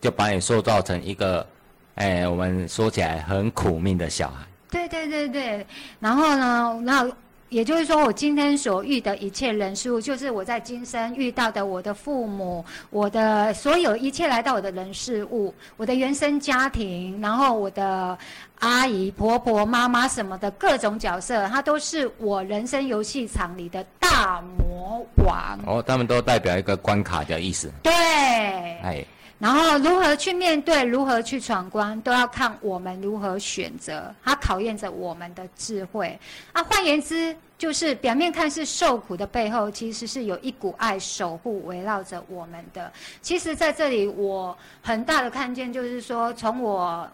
[0.00, 1.46] 就把你塑造成一个，
[1.94, 4.44] 哎，我们说起来很苦命的小孩。
[4.68, 5.64] 对对对对。
[6.00, 7.08] 然后呢，那
[7.52, 18.16] 也就是说，我今天所遇的一切人事物，就是我在今生遇到的我的父母，我的所有一切来到我的人事物，我的原生家庭，然后我的
[18.60, 25.58] 阿姨、婆婆、妈妈什么的各种角色，它都是我人生游戏场里的大魔王。
[25.66, 27.70] 哦，他们都代表一个关卡的意思。
[27.82, 27.92] 对。
[27.92, 29.04] 哎，
[29.42, 34.14] 然后如何去面对，如何去闯关，都要看我们如何选择。
[34.22, 36.16] 它考验着我们的智慧。
[36.52, 42.92] 啊，换言之，就是表面看是受苦的背后，其实是有一股爱守护围绕着我们的。
[43.20, 47.10] 其实，在这里我很大的看见，就是说，从我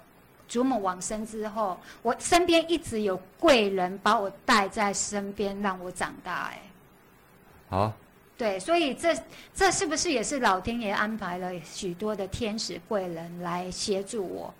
[0.46, 6.50] 祖母往生之后，我身边一直有贵人把我带在身边，让我长大。
[6.52, 6.60] 哎。
[7.70, 7.92] 好，
[8.38, 9.14] 对，所以这
[9.52, 14.54] 这是不是也是老天爷安排了许多的天使贵人来协助我？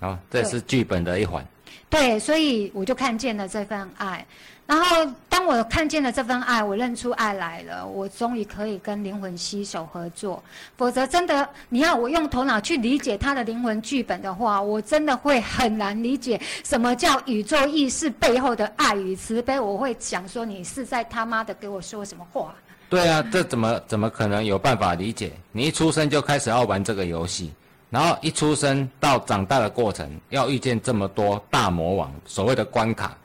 [0.00, 1.46] 好，这是剧本的一环。
[1.88, 4.26] 对，所以我就看见了这份爱。
[4.66, 10.42] 然后当我看见了这份爱，我认出爱来了，我终于可以跟灵魂携手合作。
[10.76, 19.58] 否则，真的你要我用头脑去理解他的灵魂剧本的话，我真的会很难理解什么叫宇宙意识背后的爱与慈悲。
[19.58, 22.54] 我会想说，你是在他妈的给我说什么话？
[22.90, 25.32] 对啊，这怎么怎么可能有办法理解？
[25.52, 27.52] 你一出生就开始要玩这个游戏，
[27.88, 33.16] 然后一出生到长大的过程，要遇见这么多大魔王，所谓的关卡，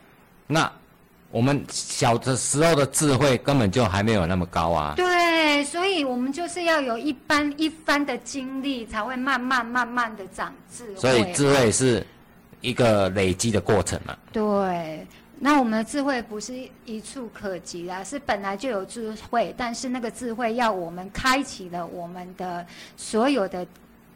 [0.45, 0.71] 那
[1.31, 4.93] 我们小的时候的智慧根本就还没有那么高啊。
[4.95, 10.95] 对，所以我们就是要有一般一番的经历，才会慢慢慢慢的长智慧。
[10.95, 12.05] 所以智慧是
[12.61, 14.15] 一个累积的过程嘛。
[14.31, 15.05] 对，
[15.37, 16.53] 那我们的智慧不是
[16.85, 23.67] 一触可及啦，是本来就有智慧，但是那个智慧要我们开启了我们的所有的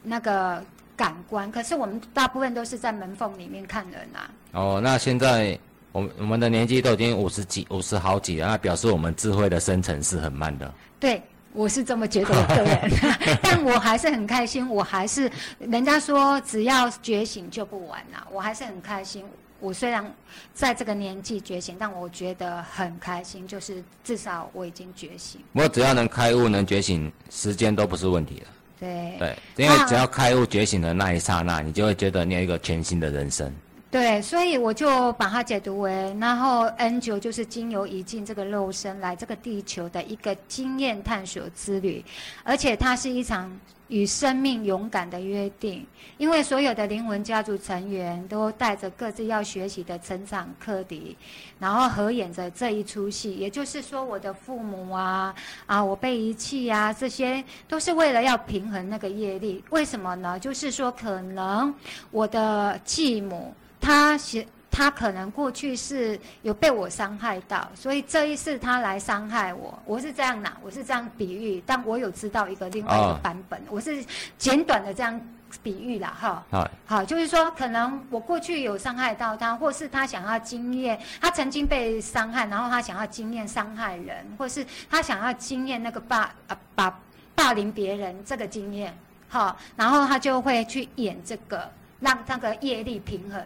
[0.02, 0.64] 那个
[0.96, 4.32] 感官，可是我们大部分都是在门缝里面看人啊。
[4.54, 5.60] 哦，那现在
[5.92, 10.74] 我们我们的年纪都已经五十几、五十好几了，那表示我们智慧的生成是很慢的。
[11.00, 12.92] 对，我是这么觉得的个人，
[13.44, 14.68] 但我还是很开心。
[14.70, 15.30] 我还是
[15.60, 19.26] 人家说只要觉醒就不晚啦，我还是很开心。
[19.60, 20.14] 我虽然
[20.54, 25.42] 在这个年纪觉醒，但我觉得很开心，就是至少我已经觉醒。
[25.54, 28.48] 我只要能开悟、能觉醒，时间都不是问题了。
[28.80, 33.54] 对对，因为只要开悟觉醒的那一刹那，你就会觉得你有一个全新的人生。
[33.92, 42.06] 对，所以我就把它解读为，然后 N 九就是经由一进这个肉身来这个地球的一个经验探索之旅，
[42.44, 43.52] 而且它是一场
[43.88, 45.84] 与生命勇敢的约定，
[46.20, 51.18] 因为所有的灵魂家族成员都带着各自要学习的成长课题，
[51.58, 53.34] 然后合演着这一出戏。
[53.38, 55.34] 也就是说，我的父母啊，
[55.66, 59.64] 啊，我被遗弃啊，这些都是为了要平衡那个业力。
[59.72, 60.40] 为什么呢？
[60.40, 61.74] 就是说，可能
[62.12, 63.52] 我的继母。
[63.82, 74.04] 他是他可能过去是有被我伤害到，所以这一次他来伤害我，我是这样拿，我是这样比喻，但我有知道一个另外一个版本，我是
[74.38, 75.20] 简短的这样
[75.64, 76.44] 比喻啦，哈。
[76.52, 87.00] 好，好，就是说可能我过去有伤害到他，或是他想要经验，他曾经被伤害，然后他想要经验伤害人，或是他想要经验那个霸啊霸
[87.34, 88.96] 霸凌别人这个经验，
[89.30, 91.70] 好，然后他就会去演这个。
[92.02, 93.46] 让那个业力平衡。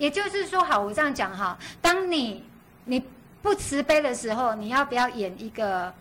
[0.00, 2.42] 也就是说，好，我这样讲哈，当你
[2.86, 3.04] 你
[3.42, 5.92] 不慈悲的时候，你要不要演一个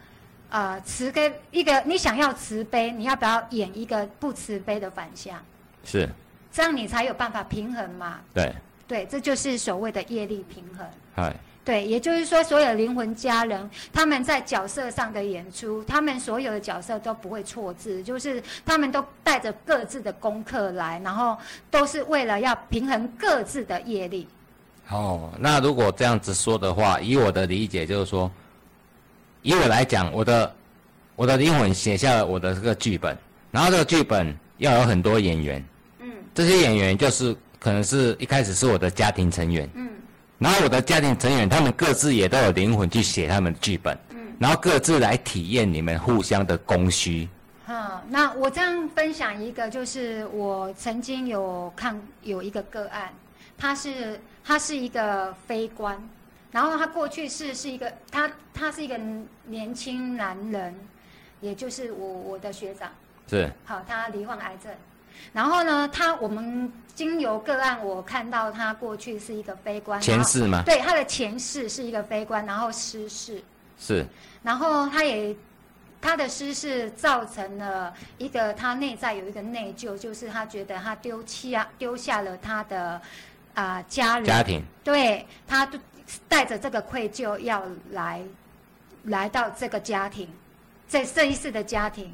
[0.50, 5.38] 呃慈悲一个你想要慈悲，你要不要演一个不慈悲的反向？
[5.84, 6.08] 是，
[6.50, 8.22] 这样你才有办法平衡嘛。
[8.34, 8.56] 对，
[8.90, 10.84] 对，这就是所谓的业力平衡。
[11.16, 11.32] 嗨，
[11.64, 21.38] 对，也就是说，所有灵魂家人他们在角色上的演出，他们所有的角色都不会错字，就是他们都带着各自的功课来，然后
[21.70, 24.28] 都是为了要平衡各自的业力。
[24.90, 28.32] 哦，那如果这样子说的话，以我的理解就是说，
[29.44, 30.56] 以我来讲，我的
[31.16, 33.16] 我的灵魂写下了我的这个剧本，
[33.52, 35.64] 然后这个剧本要有很多演员，
[36.00, 39.90] 嗯这些演员就是可能是一开始是我的家庭成员，嗯。
[40.38, 44.34] 然后我的家庭成员他们各自也都有灵魂去写他们的剧本，嗯。
[44.40, 47.28] 然后各自来体验你们互相的供需。
[47.66, 53.14] 好，那我这样分享一个，就是我曾经有看有一个个案，
[53.58, 56.02] 他是他是一个非官，
[56.52, 59.00] 然后他过去是是一个他他是一个
[59.46, 60.74] 年轻男人，
[61.42, 62.90] 也就是我我的学长，
[63.30, 63.52] 是。
[63.66, 64.74] 好，他罹患癌症，
[65.34, 70.64] 然后呢，他我们经由个案，我看到他过去是一个非官，前世吗？
[70.66, 73.42] 对他的前世是一个非官，然后失事。
[73.78, 74.06] 是
[74.44, 75.36] 然后他也
[76.02, 83.02] 他的失事造成了一个他内在有一个内疚，就是他觉得他丢弃啊丢下了他的
[83.54, 85.70] 啊、家人，家庭对他
[86.28, 88.22] 带着这个愧疚要来
[89.04, 90.28] 来到这个家庭，
[90.88, 92.14] 在这一世的家庭。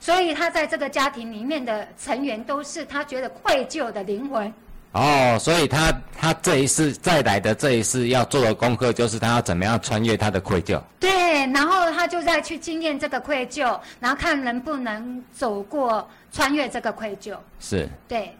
[0.00, 4.52] 所以他在这个家庭里面的成员都是他觉得愧疚的灵魂，
[4.92, 10.80] 哦，所以他他这一世再来的这一世要做的功课就是他要怎么样穿越他的愧疚。
[10.98, 11.10] 对，
[11.52, 17.36] 然后他就在去经验这个愧疚，然后看能不能走过穿越这个愧疚。
[17.60, 18.34] 是，对，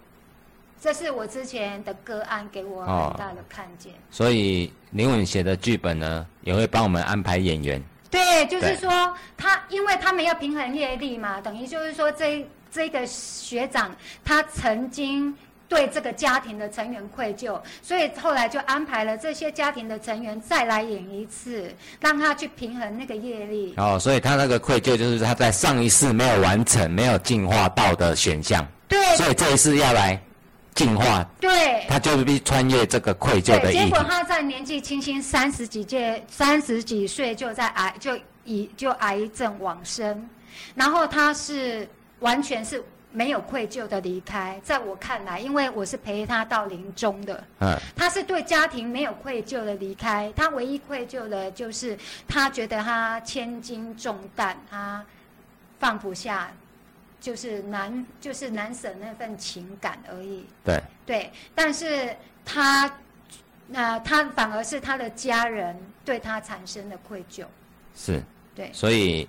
[0.81, 3.93] 这是我之前的个案给我哦很大的看见。
[4.11, 7.83] 所以林文写的剧本呢，也会帮我们安排演员。
[8.11, 13.95] 对，就是说他，因为他们要平衡业力嘛，等于就是说这这个学长
[14.25, 15.37] 他曾经
[15.69, 23.75] 对这个家庭的成员愧疚，所以后来就安排了这些家庭的成员再来演一次，让他去平衡那个业力。
[23.77, 28.99] 哦，所以他那个愧疚就是他在上一世没有完成、没有进化到的选项，对。
[29.17, 30.19] 所以这一次要来
[30.79, 31.85] 进化，对。
[31.89, 33.89] 他就必须穿越这个愧疚的对，结。
[33.89, 40.29] 果他在年纪轻轻三十几届、三十几岁就在癌就以就癌症往生，
[40.77, 41.89] 然后他是
[42.21, 44.61] 完全是没有愧疚的离开。
[44.63, 50.33] 在我看来，因为我是陪他到临终的，嗯，他是对家庭没有愧疚的离开。
[50.37, 55.05] 他唯一愧疚的就是他觉得他千斤重担，他
[55.81, 56.51] 放不下，
[57.21, 60.45] 就是难就是难舍那份情感而已。
[60.65, 62.91] 对，对，但是他，
[63.67, 67.45] 那、他反而是他的家人对他产生的愧疚。
[67.95, 68.23] 是，
[68.55, 69.29] 对，所以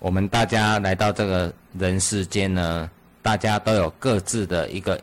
[0.00, 2.90] 我们大家来到这个人世间呢，
[3.22, 5.00] 大家都有各自的一个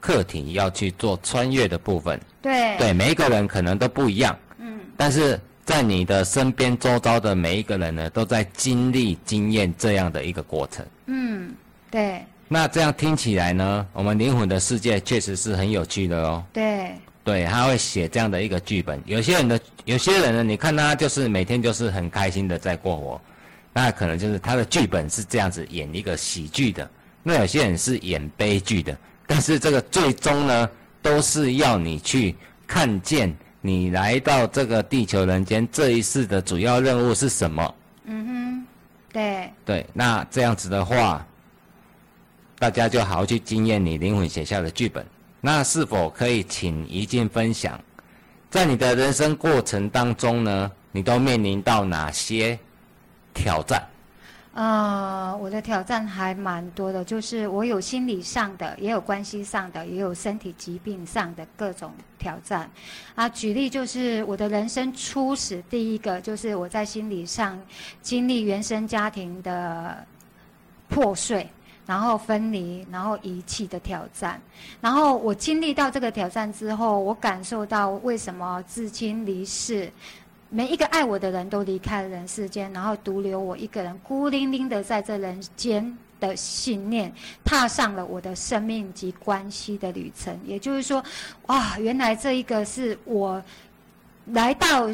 [0.00, 2.20] 课题要去做穿越的部分。
[2.42, 10.84] 对，对，每一个人可能都不一样，嗯，但是在你的身边周遭的每一个人呢，都在经历、经验这样的一个过程。
[11.06, 11.54] 嗯，
[11.88, 16.44] 对，那这样听起来呢，我们灵魂的世界确实是很有趣的哦。
[16.52, 16.90] 对，
[17.22, 19.00] 对，他会写这样的一个剧本。
[19.06, 23.20] 有些人的，有些人呢，你看他就是每天就是很开心的在过活，
[23.72, 26.90] 那可能就是他的剧本是这样子演一个喜剧的。
[27.22, 30.68] 那有些人是演悲剧的，但是这个最终呢，
[31.00, 32.34] 都是要你去
[32.66, 37.74] 看见你来到这个地球人间这一世的主要任务是什么。
[38.04, 38.66] 嗯哼，
[39.12, 41.24] 对，对，那这样子的话，
[42.58, 45.04] 大家就好好去经验你灵魂写下的剧本。
[45.40, 47.80] 那是否可以请一静分享，
[48.50, 52.58] 在你的人生过程当中呢，你都面临到哪些
[53.32, 53.82] 挑战？
[54.52, 62.70] 呃，我的挑战还蛮多的，就是我有心理上的，也有关系上的，也有身体疾病上的各种挑战。
[63.16, 67.60] 啊，举例就是我的人生初始第一个，就是我在心理上
[68.00, 70.06] 经历原生家庭的
[70.88, 71.48] 破碎。
[71.86, 74.40] 然后分离，然后遗弃的挑战，
[74.80, 79.90] 然后我经历到这个挑战之后，我感受到为什么至亲离世，
[80.50, 87.12] 每一个爱我的人都离开了人世间，然后独留我一个人孤零零的在这人间的信念，
[87.44, 90.38] 踏上了我的生命及关系的旅程。
[90.44, 91.02] 也就是说，
[91.46, 93.42] 哇，原来这一个是我
[94.26, 94.88] 来到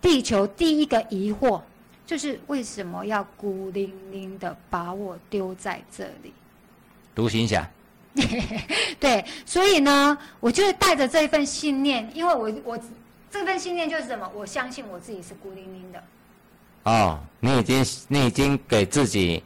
[0.00, 1.60] 地球第一个疑惑，
[2.04, 6.32] 就是为什么要孤零零的把我丢在这里？
[7.14, 7.68] 独行侠，
[8.98, 12.78] 对，所以呢，我就是带着这一份信念，因为我我
[13.30, 14.28] 这份信念就是什么？
[14.34, 16.02] 我相信我自己是孤零零的。
[16.84, 19.42] 哦，你已经你已经给自己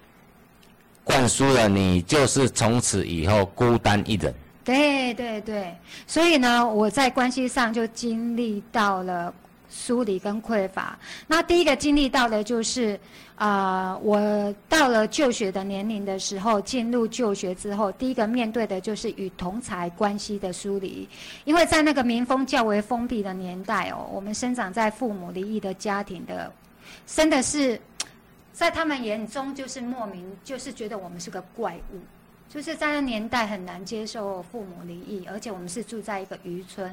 [1.06, 4.34] 灌输了，你就是从此以后孤单一人。
[4.64, 5.72] 对对对，
[6.04, 9.32] 所以呢，我在关系上就经历到了
[9.70, 10.98] 疏离跟匮乏。
[11.28, 12.98] 那第一个经历到的就是，
[13.36, 21.08] 啊，我到了就学的年龄的时候，进入就学之后，第一个面对的就是与同才关系的疏离。
[21.44, 26.52] 因为在那个民风较为封闭的年代哦，我们生长在父母离异的家庭的，
[27.06, 27.80] 真的是
[28.56, 32.00] 在他们眼中就是莫名，就是觉得我们是个怪物。
[32.48, 36.88] 就是在那年代很难接受父母离异，而且我们是住在一个渔村，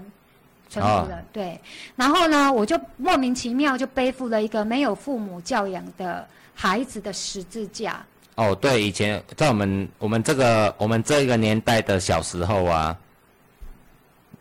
[0.68, 1.58] 村子的对。
[1.96, 8.06] 然后呢，我就莫名其妙就背负了一个没有父母教养的孩子的十字架。
[8.36, 12.98] 哦，对，以前在我们我们这个我们这个年代的小时候啊，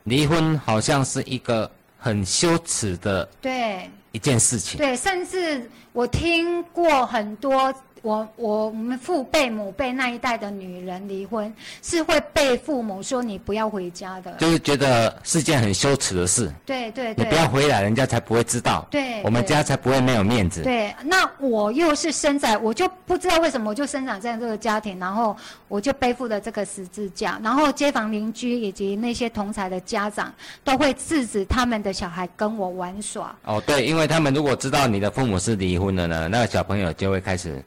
[0.03, 4.79] 离婚好像是一个很羞耻的对一件事情。
[4.79, 7.75] 对，甚至我听过很多。
[8.03, 16.53] 我我我们父辈母辈那一代的女人离婚，是会被父母说你不要回家的，就是觉得是件很羞耻的事。
[16.67, 18.87] 对对对，你不要回来，人家才不会知道。
[18.91, 20.63] 对，我们家才不会没有面子。
[20.63, 25.37] 对，那我又是生在，我就不知道为什么我就生长在这个家庭，然后
[25.69, 30.33] 我就背负了这个十字架，然后街坊邻居以及那些同才的家长
[30.65, 33.33] 都会制止他们的小孩跟我玩耍。
[33.45, 37.65] 哦，对，因为他们如果知道你的父母是离婚的呢，那个小朋友就会开始。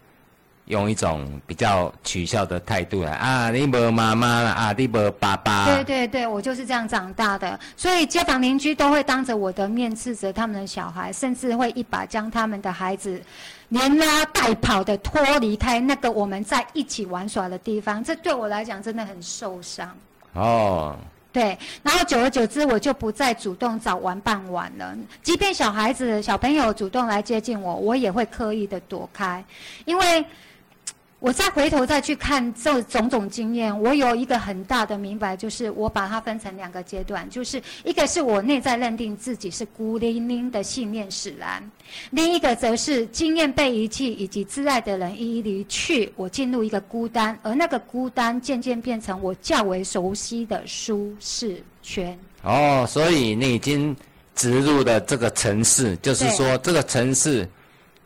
[0.66, 5.66] 用一种比较取笑的态度来啊，你没妈妈了啊，你没爸爸。
[5.66, 13.22] 对对对，我就是这样长大的，所以街坊邻居都会当着我的面斥责他们的小孩，甚至会一把将他们的孩子
[13.70, 18.04] 连拉带跑的脱离开那个我们在一起玩耍的地方。
[18.04, 19.96] 这对我来讲真的很受伤。
[20.34, 20.96] 哦。
[21.32, 24.96] 对，然后久而久之，我就不再主动找玩伴玩了。
[25.22, 29.46] 即便小孩子、小朋友主动来接近我，我也会刻意的躲开，
[29.86, 30.26] 因为。
[31.20, 41.72] 我再回头再去看这种种经验，我有一个很大的明白，就是我把它分成两个阶段，就是一个是我内在认定自己是孤零零的信念使然，
[42.12, 52.16] 另一个则是经验被遗弃以及挚爱的人一一离去，我进入一个孤单，而那个孤单渐渐变成我较为熟悉的舒适圈。
[52.44, 53.96] 哦，所以你已经
[54.36, 57.50] 植入的这个城市，就是说这个城市，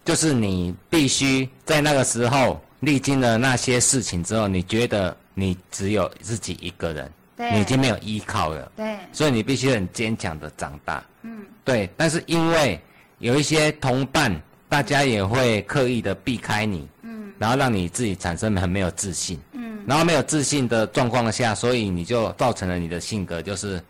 [0.05, 2.62] 就是你必须在那个时候。
[2.80, 7.11] 历经了那些事情之后，你觉得你只有自己一个人，
[7.53, 11.89] 你已经没有依靠了，对，所以你必须很坚强的长大，嗯，对。
[11.97, 12.80] 但是因为
[13.17, 14.34] 有一些同伴，
[14.69, 23.82] 大家也会刻意的避开你，嗯，然后让你自己产生很没有自信，嗯，然后没有自信的状况下，所以你就造成了你的性格就是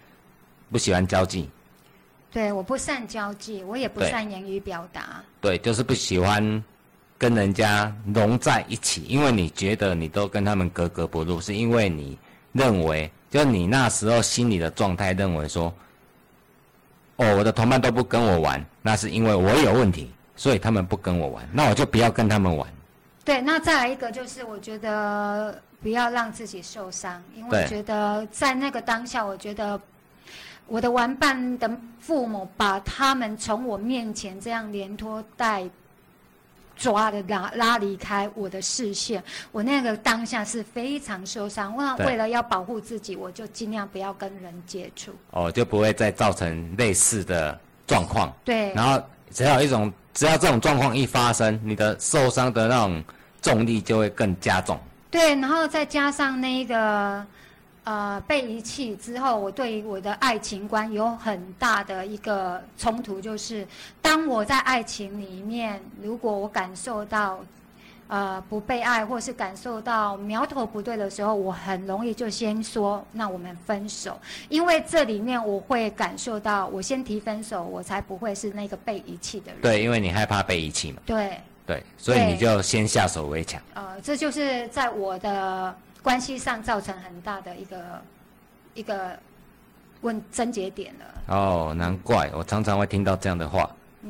[0.72, 1.48] 不喜欢交际，
[2.32, 6.64] 对，我不善交际，我也不善言语表达，对，就是不喜欢。
[7.20, 12.18] 跟人家融在一起，因为你觉得你都跟他们格格不入，是因为你
[12.54, 15.66] 认为，就你那时候心里的状态认为说，
[17.18, 22.66] 哦，我的同伴都不跟我玩，那是因为我有问题，所以他们不跟我玩，那我就不要跟他们玩。
[23.26, 29.78] 对，那再来一个就是，我觉得不要让自己受伤，因为我觉得在那个当下，我觉得
[30.68, 35.70] 我的玩伴的父母把他们从我面前这样连拖带。
[36.80, 39.22] 抓的拉拉离开我的视线，
[39.52, 41.76] 我那个当下是非常受伤。
[41.76, 45.14] 我为了要保护自己，我就尽量不要跟人接触。
[45.32, 48.34] 哦，就不会再造成类似的状况。
[48.46, 48.74] 对。
[48.74, 49.00] 然后
[49.30, 53.04] 只要一种，只要这种状况一发生，你的受伤的那种
[53.42, 54.80] 重力就会更加重。
[55.12, 57.24] 对，然后再加上那个。
[57.86, 63.66] 呃，被遗弃之后，我对于我的爱情观有很大的一个冲突，就是
[64.00, 67.40] 当我在爱情里面，如果我感受到
[68.08, 74.20] 呃不被爱，或是感受到苗头不对的时候，我很容易就先说那我们分手，
[74.50, 79.62] 因为这里面我会感受到，我先提分手，我才不会是那个被遗弃的人。
[79.62, 81.02] 对，因为你害怕被遗弃嘛。
[81.08, 81.40] 对。
[81.66, 83.60] 对，所以你就先下手为强。
[83.74, 85.76] 呃，这就是在我的。
[86.02, 88.02] 关系上造成很大的一个
[88.74, 89.18] 一个
[90.02, 91.36] 问症结点了。
[91.36, 93.70] 哦，难怪我常常会听到这样的话。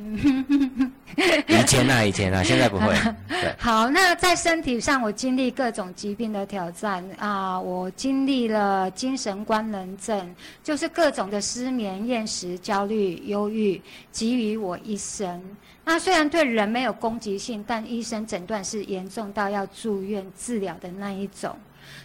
[1.47, 2.93] 以前啊，以前啊，现在不会。
[3.27, 3.55] 对。
[3.57, 13.81] 好，那在身体上，我经历各种疾病的挑战啊，我经历了精神官能症，就是各种的失眠、厌食、焦虑、忧郁，
[14.11, 15.43] 给予我一生。
[15.83, 21.57] 那虽然对人没有攻击性，但医生诊断是严重到要住院治疗的那一种。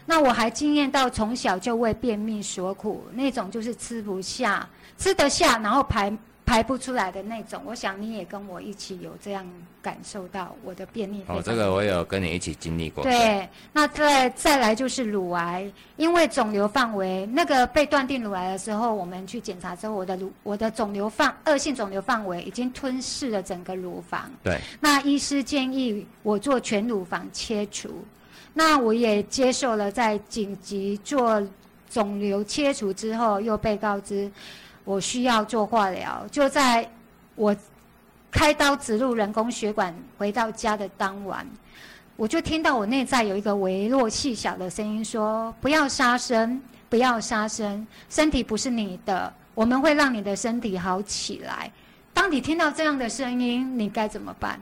[0.06, 4.68] 那我还经验到从小就为便秘所苦，那种就是吃不下，
[4.98, 6.12] 吃得下，然后排。
[6.46, 9.46] 排不出来的那种，我想你也跟我一起有这样
[9.80, 11.24] 感受到我的便秘。
[11.26, 13.02] 哦，这个我有跟你一起经历过。
[13.02, 15.66] 对，那再再来就是乳癌，
[15.96, 24.30] 因为肿瘤范围那个被断定乳癌的时候，我们去检查之后，我的乳我的肿瘤范恶性肿瘤范围已经吞噬了整个乳房。
[24.42, 24.60] 对。
[24.78, 28.04] 那医师建议我做全乳房切除，
[28.54, 31.42] 那我也接受了，在紧急做
[31.90, 34.30] 肿瘤切除之后，又被告知。
[34.84, 36.88] 我需要做化疗，就在
[37.34, 37.56] 我
[38.30, 41.46] 开刀植入人工血管回到家的当晚，
[42.16, 51.72] 我就听到我内在有一个微弱细小的声音说：“不要杀生，不要杀生，身体不是你的，我们会让你的身体好起来。”
[52.12, 54.60] 当你听到这样的声音，你该怎么办？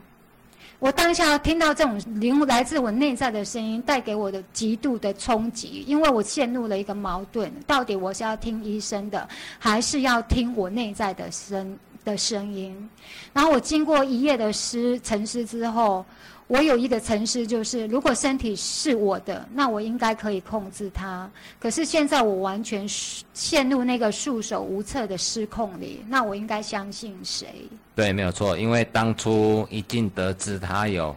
[0.83, 9.25] 我当下听到这种灵来自我内在的声音，带给我的极度的冲击，因为我陷入了一个矛盾：到底我是要听医生的，
[9.57, 12.89] 还是要听我内在的声的声音？
[13.33, 16.05] 然后我经过一夜的思沉思之后。
[16.47, 21.27] 我有一个沉思，就是如果身体是我的，那我应该可以控制它。
[21.57, 27.47] 可是现在我完全陷入那个束手无策的失控里，那我应该相信谁？
[27.95, 28.57] 对，没有错。
[28.57, 31.15] 因为当初一进得知他有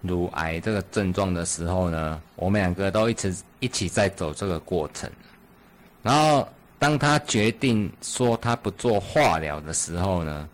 [0.00, 5.08] 乳癌这个症状的时候呢，我们两个都一直一起在走这个过程。
[6.02, 6.48] 然后
[6.82, 10.48] 当他决定说他不做化疗的时候呢？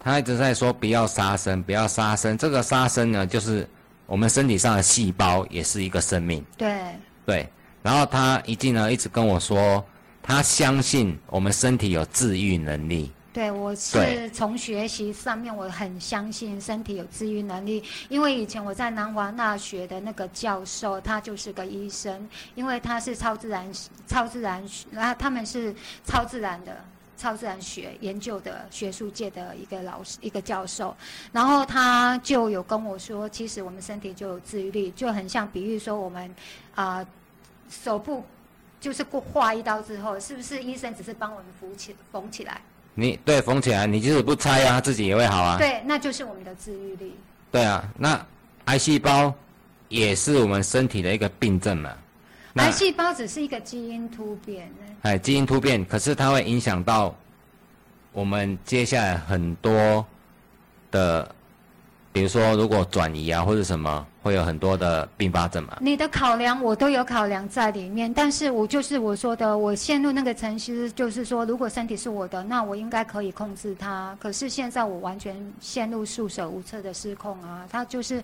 [0.00, 2.36] 他一直在说不要杀生，不要杀生。
[2.36, 3.64] 这个杀生呢，就是
[4.04, 6.44] 我们身体上的细胞也是一个生命。
[6.58, 6.76] 对。
[7.24, 7.48] 对。
[7.84, 9.84] 然后他一进来，一直跟我说，
[10.20, 13.12] 他相信我们身体有治愈能力。
[13.34, 17.82] 对，我是从学习上面，我很相信身体有治愈能力。
[18.08, 23.68] 因为以前我在南华大学的那个教授，他就是个医生，因为他是超自然、
[24.06, 25.74] 超自然，然后他们是
[26.06, 26.76] 超自然的。
[27.16, 30.94] 超自然学研究的学术界的一个老师，一个教授，
[31.32, 36.34] 然后他就有跟我说，其实我们身体就有治愈力，就很像比喻说我们
[36.74, 37.06] 啊
[37.70, 38.24] 手部
[38.80, 42.60] 就是过划一刀之后，是不是医生只是帮我们扶起缝起来？
[42.94, 45.58] 你对缝起来，你即使不拆啊，它自己也会好啊。
[45.58, 47.14] 对，那就是我们的治愈力。
[47.50, 48.26] 对啊，那
[48.66, 49.34] 癌细胞
[49.88, 51.92] 也是我们身体的一个病症嘛。
[52.54, 54.70] 癌细胞只是一个基因突变。
[55.02, 57.14] 哎，基因突变，可是它会影响到
[58.12, 60.06] 我们接下来很多
[60.90, 61.34] 的，
[62.14, 65.78] 比如说如果转移啊或者什么，会有很多的并发症嘛。
[65.80, 74.16] 你的考量我都有考量在里面，但是我就是我说的，我陷入那个程序，就是说，如果身体是我的，那我应该可以控制它。
[74.20, 77.66] 可是现在我完全陷入束手无策的失控啊！
[77.68, 78.22] 它就是，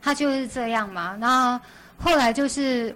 [0.00, 1.16] 它就是这样嘛。
[1.18, 1.60] 那
[1.98, 2.94] 后来就是。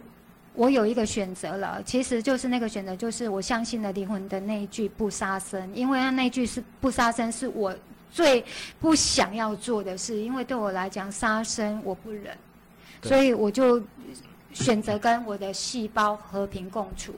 [0.59, 7.77] 我有一个选择了，其实就是那个选择，就是我相信了灵魂的那一句不杀生，因为那句是不杀生，是我
[8.11, 8.45] 最
[8.81, 12.37] 不想要做的事，因为对我来讲杀生我不忍，
[13.03, 13.83] 所以我就
[14.53, 17.15] 选择跟我的细胞和平共处，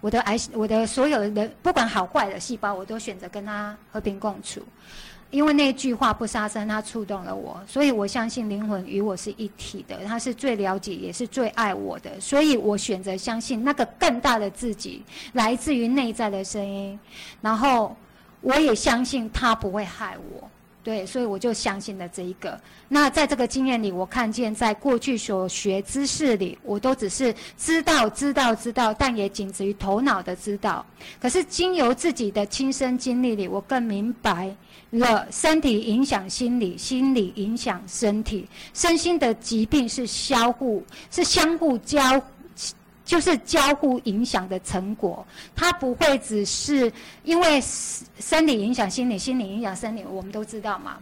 [0.00, 4.62] 我的癌，我的所有的不管好坏的细胞，我都选择跟他和平共处。
[5.30, 16.96] 因为那句话不杀生，它触动了我，所以我相信灵魂与我是一体的，他是最了解也是最爱我的，所以我选择相信那个更大的自己来自于内在的声音，
[17.40, 17.96] 然后
[18.44, 20.48] 我也相信他不会害我。
[20.84, 22.60] 对，所以我就相信了这一个。
[22.88, 30.84] 那在这个经验里，我看见在过去所学知识里，我都只是知道、知道、知道，但也仅止于头脑的知道。
[31.18, 34.54] 可是经由自己的亲身经历里，我更明白
[34.90, 42.22] 了：身体影响心理，心理影响身体，身心的疾病是相互、是相互交。
[43.04, 46.90] 就是交互影响的成果，它不会只是
[47.22, 47.60] 因为
[48.18, 50.96] 生理影响心理，心理影响生理，我们都知道嘛，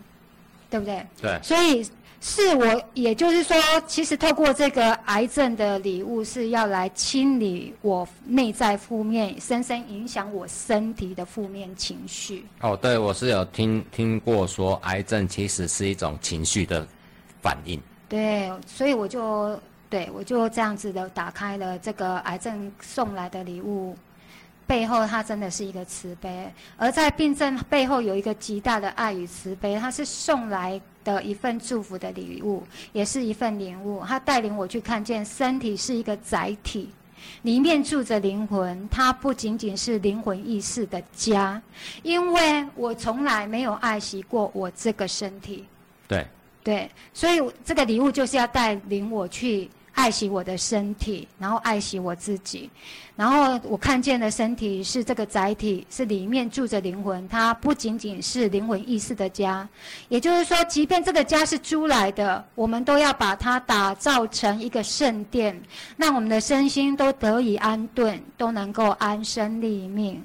[0.68, 1.06] 对不对？
[1.20, 1.38] 对。
[1.42, 1.88] 所以
[2.20, 12.44] 是我，也就是说，其实透过这个癌症的礼物，是要来清理我内在负面、深深影响我身体的负面情绪。
[12.62, 16.84] 哦，对，我是有听听过说，癌症其实是一种情绪的
[17.40, 17.80] 反应。
[18.08, 19.56] 对，所以我就。
[19.92, 23.94] 对，我就这样子的打开了这个癌症送来的礼物，
[24.66, 32.62] 背后它真的是一个慈悲，而在病症背后有一个极大的爱与慈悲，它是送来的一份祝福的礼物，
[32.94, 34.02] 也是一份礼物。
[34.08, 36.88] 它带领我去看见身体是一个载体，
[37.42, 41.60] 里面住着灵魂，它不仅仅是灵魂意识的家，
[42.02, 45.66] 因为我从来没有爱惜过我这个身体。
[46.08, 46.26] 对，
[46.64, 49.68] 对，所以这个礼物就是要带领我去。
[49.92, 52.68] 爱惜我的身体，然后爱惜我自己。
[53.14, 59.68] 然后我看见的身体是这个载体，是里面住着灵魂，它不仅仅是灵魂意识的家。
[60.08, 65.60] 也就是说，即便这个家是租来的，我们都要把它打造成一个圣殿，
[65.96, 70.24] 让我们的身心都得以安顿，都能够安身立命。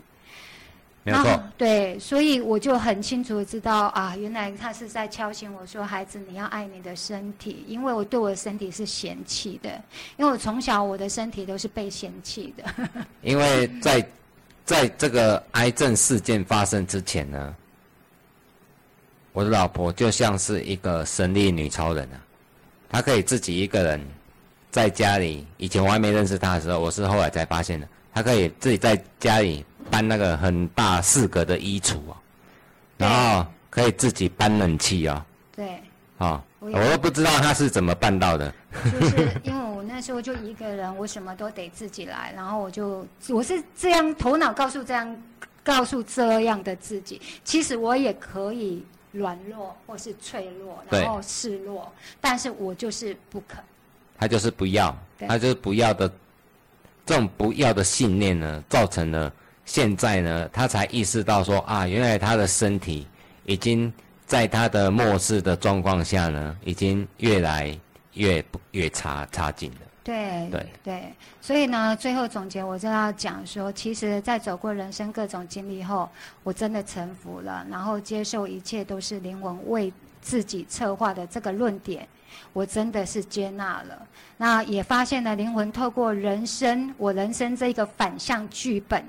[1.10, 9.70] 没错，对，所以我就很清楚的知道啊，原来他是在敲醒我说，孩子，你要爱你的身体，因为我对我的身体是嫌弃的，
[10.18, 12.66] 因为我从小我的身体都是被嫌弃的。
[13.24, 14.06] 因为在
[14.66, 17.56] 在这个癌症事件发生之前呢，
[19.32, 22.20] 我的老婆就像是一个神力女超人啊，
[22.90, 24.06] 她可以自己一个人
[24.72, 29.64] 在家里，以前我还没认识她的时候，我是后来才发现的，她可以自己在家里。
[29.90, 32.18] 搬那个很大四格的衣橱哦，
[32.98, 35.24] 然后可以自己搬冷气哦。
[35.56, 35.82] 对。
[36.18, 38.52] 啊，我都不知道他是怎么办到的。
[38.92, 45.16] 就是因为我那时候就一个人，我什么都得自己来，然后我就我是这样头脑告诉这样
[45.64, 53.64] 告诉这样的自己，其实我也可以软弱或是脆弱，然后示弱，但是我就是不肯。
[54.18, 56.12] 他就是不要，他就是不要的，
[57.06, 59.32] 这种不要的信念呢，造成了。
[59.68, 63.06] 现在呢，他才意识到说啊，原来他的身体
[63.46, 63.92] 已经
[64.26, 67.78] 在他的末世的状况下呢，已经越来
[68.14, 69.78] 越越差差劲了。
[70.06, 76.10] 对对对，所以呢，最后总结我就要讲说，其实，在走过人生各种经历后，
[76.44, 79.92] 我真的臣服了，然后接受一切都是灵魂为
[80.22, 82.08] 自己策划的这个论点，
[82.54, 84.08] 我真的是接纳了。
[84.38, 89.04] 那也发现了灵魂透过人生，我人生这个反向剧本。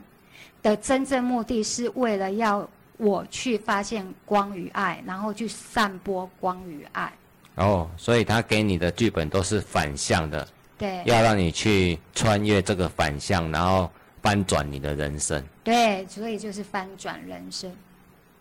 [0.69, 7.11] 的真正目的是为了要我去发现光与爱，然后去散播光与爱。
[7.55, 10.47] 哦，所以他给你的剧本都是反向的，
[10.77, 13.91] 对，要让你去穿越这个反向，然后
[14.23, 15.43] 翻转你的人生。
[15.65, 17.73] 对，所以就是翻转人生。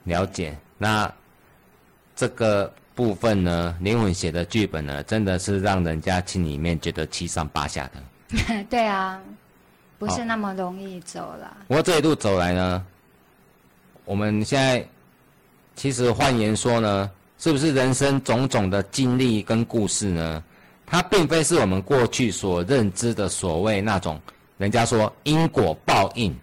[0.04, 1.12] 了解，那
[2.16, 8.64] 这个部分呢，灵魂写的剧本呢，真的是让人家心里面觉得七上八下的。
[8.70, 9.22] 对啊。
[9.98, 11.58] 不是那么容易走了。
[11.68, 12.86] 不过这一路走来呢，
[14.06, 14.88] 我们现在
[15.76, 20.44] 其实换言说呢，是不是人生种种的经历跟故事呢？
[20.86, 24.22] 它并非是我们过去所认知的所谓那种
[24.58, 26.34] 人家说因果报应，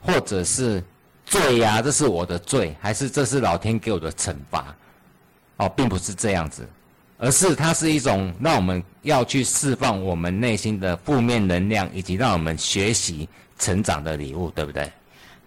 [0.00, 0.82] 或者是
[1.26, 4.74] 罪呀，这是我的罪，还是这是老天给我的惩罚？
[5.58, 6.66] 哦，并不是这样子。
[7.22, 13.28] 而是它是一种让我们要去释放我们内心的负面能量，以及让我们学习
[13.60, 14.90] 成长的礼物，对不对？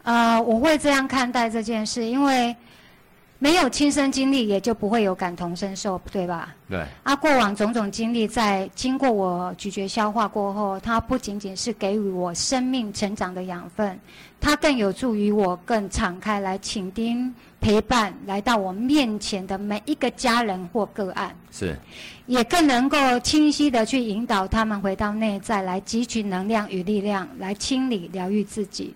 [0.04, 2.56] 呃，我会这样看待这件事，因为
[3.38, 6.56] 没有亲身经历，也就不会有感同身受，对吧？
[6.70, 6.84] 对。
[7.04, 14.00] 啊，过往种种经历，在经过我咀嚼消化过后，它不仅仅是给予我生命成长的养分，
[14.40, 17.34] 它更有助于我更敞开来倾听。
[17.62, 21.76] 陪伴来到我面前的每一个家人或个案，是，
[22.28, 28.94] 也更能够清晰的去引导他们回到内在，来汲取能量与力量，来清理疗愈自己。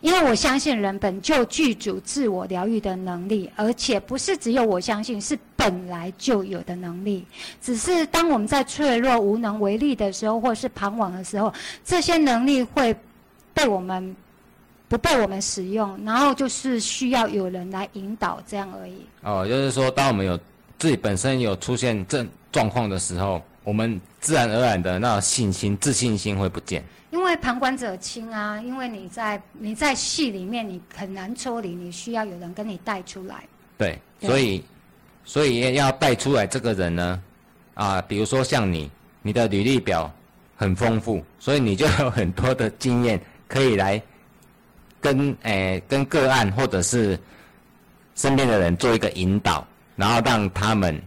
[0.00, 7.24] 因为我相信人本就具足自我疗愈的能力，而且不是只有我相信，是本来就有的能力。
[7.60, 11.52] 只是当我们在脆弱无能为力的时候，或是彷徨的时候，
[11.84, 12.94] 这些能力会
[13.52, 14.16] 被我们。
[14.90, 19.04] 不被我们使用，然后就是需要有人来引导，这样而已。
[19.20, 20.34] 哦，就是说，当我们有
[20.78, 26.82] 自己本身有出现这状况的时候，我们自然而然的那信心、自信心会不见。
[27.10, 33.44] 因为旁观者清啊，因为你在你在戏里面，你很难抽离，你需要有人跟你带出来。
[33.76, 34.64] 对，所以
[35.22, 37.22] 所以要带出来这个人呢，
[37.74, 38.90] 啊，比如说像你，
[39.20, 40.10] 你的履历表
[40.56, 44.00] 很丰富，所以你就有很多的经验可以来。
[44.98, 47.16] 跟诶，跟个案或者是
[48.14, 49.64] 身边的人做一个引导，
[49.94, 50.98] 然后让他们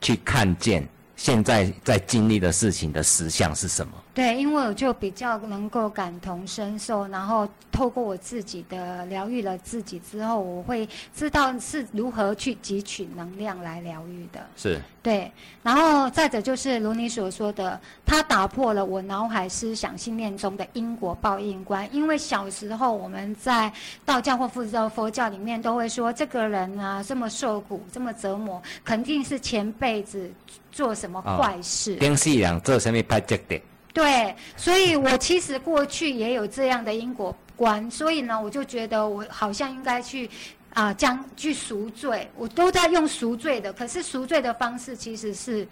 [0.00, 0.86] 去看见
[1.24, 4.03] 现在在经历的事情的实相是什么。
[4.14, 14.46] 对，因为我就比较能够感同身受，然后透过我自己的疗愈了自己之后，我会知道是如何去汲取能量来疗愈的。
[14.56, 14.80] 是。
[15.02, 15.30] 对，
[15.64, 21.86] 然后再者就是如你所说的，它打破了我脑海思想信念中的因果报应观。
[21.92, 23.70] 因为小时候我们在
[24.04, 30.30] 道教或佛教佛教里面都会说，这个人啊这么受苦，这么折磨，肯定是前辈子
[30.70, 31.96] 做什么坏事。
[31.96, 33.60] 跟信仰做什么派节的。
[33.94, 40.28] 对，所以我其实过去也有这样的因果观，所以呢，我就觉得我好像应该去
[40.74, 42.28] 啊，将去赎罪。
[42.36, 45.66] 我都在用赎罪的，可是赎罪的方式其实是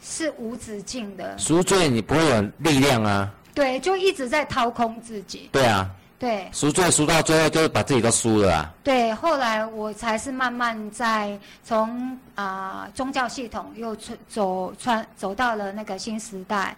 [0.00, 1.36] 是无止境的。
[1.36, 3.28] 赎罪你不会有力量啊。
[3.52, 5.50] 对，就一直在掏空自己。
[5.50, 5.90] 对啊。
[6.18, 6.48] 对。
[6.52, 8.74] 赎罪赎到最后就是把自己都输了啊。
[8.84, 13.96] 对，后来我才是慢慢在从啊宗教系统又
[14.28, 16.76] 走穿走到了那个新时代，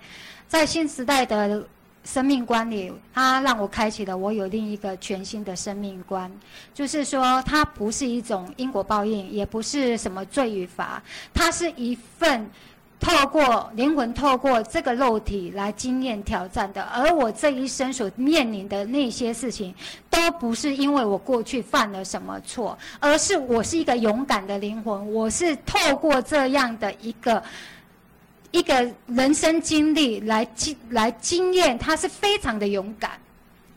[0.48, 1.64] 在新时代的。
[2.04, 6.30] 生命观里，它让我开启了我有另一个全新的生命观，
[6.72, 11.02] 就是说，它不是一种因果报应，也不是什么罪与罚，
[11.34, 12.48] 它是一份
[12.98, 16.82] 透过灵魂透过这个肉体来经验挑战的。
[16.84, 19.74] 而我这一生所面临的那些事情，
[20.08, 27.42] 都不是因为我过去犯了什么错，而是我是一个勇敢的灵魂，我是透过这样的一个。
[28.50, 33.12] 一个人生经历来经来经验，他是非常的勇敢。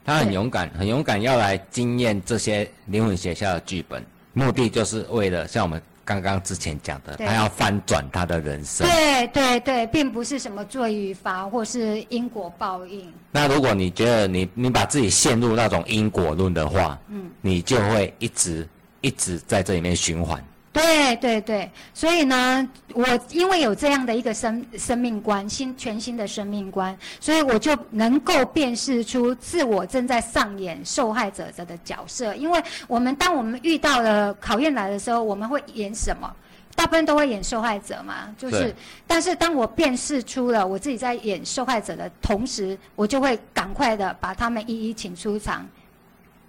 [0.03, 4.03] 他很勇敢，很勇敢，要来经验这些灵魂学校的剧本，
[4.33, 8.87] 目的就是为了像我们刚刚之前讲的，他要翻转他的人生。
[8.87, 13.13] 对对对，并不是什么罪与罚，或是因果报应。
[13.31, 18.67] 那如果你觉得你你把自己陷入那种因果论的话，嗯，你就会一直
[19.01, 20.43] 一直在这里面循环。
[20.73, 32.33] 对对对，所以呢，我因为有这样的一个生生命观，新全新的生命观，所以我就能够辨识出自我正在上演受害者的角色。
[32.35, 36.33] 因为我们当我们遇到了考验来的时候，我们会演什么？
[36.73, 38.73] 大部分都会演受害者嘛，就是。
[39.05, 45.67] 但是当我辨识出了我自己在演受害者的同时，我就会赶快的把他们一一请出场。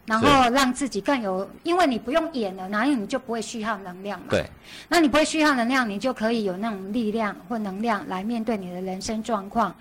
[0.05, 4.26] 然后让自己更有，因为你不用演了，然后你就不会虚耗能量嘛。
[4.30, 4.44] 对。
[4.88, 9.72] 那你不会虚耗能量，你就可以有那种力量或能量来面对你的人生状况，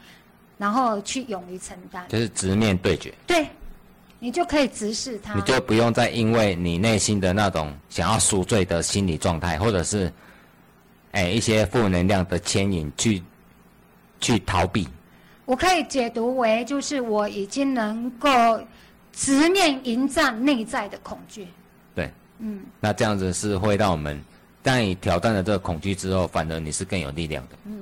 [0.60, 2.06] 然后去勇于承担。
[2.08, 3.12] 就是直面对决。
[3.26, 3.48] 对。
[4.20, 5.34] 你就可以直视它。
[5.34, 10.14] 你就不用再因为你内心的那种想要赎罪的心理状态，或者是，
[11.14, 13.24] 哎一些负能量的牵引去，
[14.20, 14.88] 去逃避。
[15.46, 18.30] 我可以解读为，就是我已经能够。
[19.14, 21.48] 直面迎战内在的恐惧，
[21.94, 22.10] 对，
[22.40, 24.20] 嗯，那这样子是会让我们，
[24.64, 27.82] 当你挑战了这个恐惧之后，反而你是更有力量的，嗯，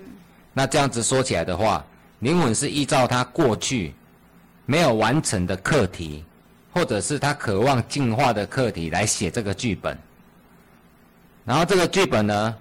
[0.54, 1.86] 那这样子说起来的话，
[2.20, 3.94] 灵魂是依照他过去
[4.66, 6.24] 没有完成的课题，
[6.74, 9.98] 或者是他渴望进化的课题来写这个剧本，
[11.46, 12.56] 然后这个剧本呢，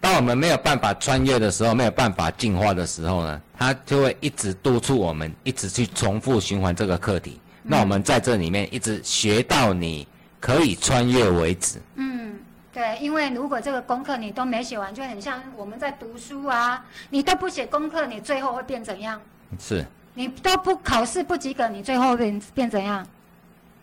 [0.00, 7.40] 当我们没有办法穿越的时候，没有办法进化的时候呢，它就会一直督促我们，一直去重复循环这个课题。
[7.66, 10.06] 那我们在这里面一直学到你
[10.40, 11.80] 可以穿越为止。
[11.96, 12.38] 嗯，
[12.72, 19.20] 对，因为如果这个功课你都没写完，就很像我们在读书啊，你都不写功课，你最后会变怎样？
[19.58, 19.84] 是。
[20.14, 23.06] 你都不考试不及格，你最后变变怎样？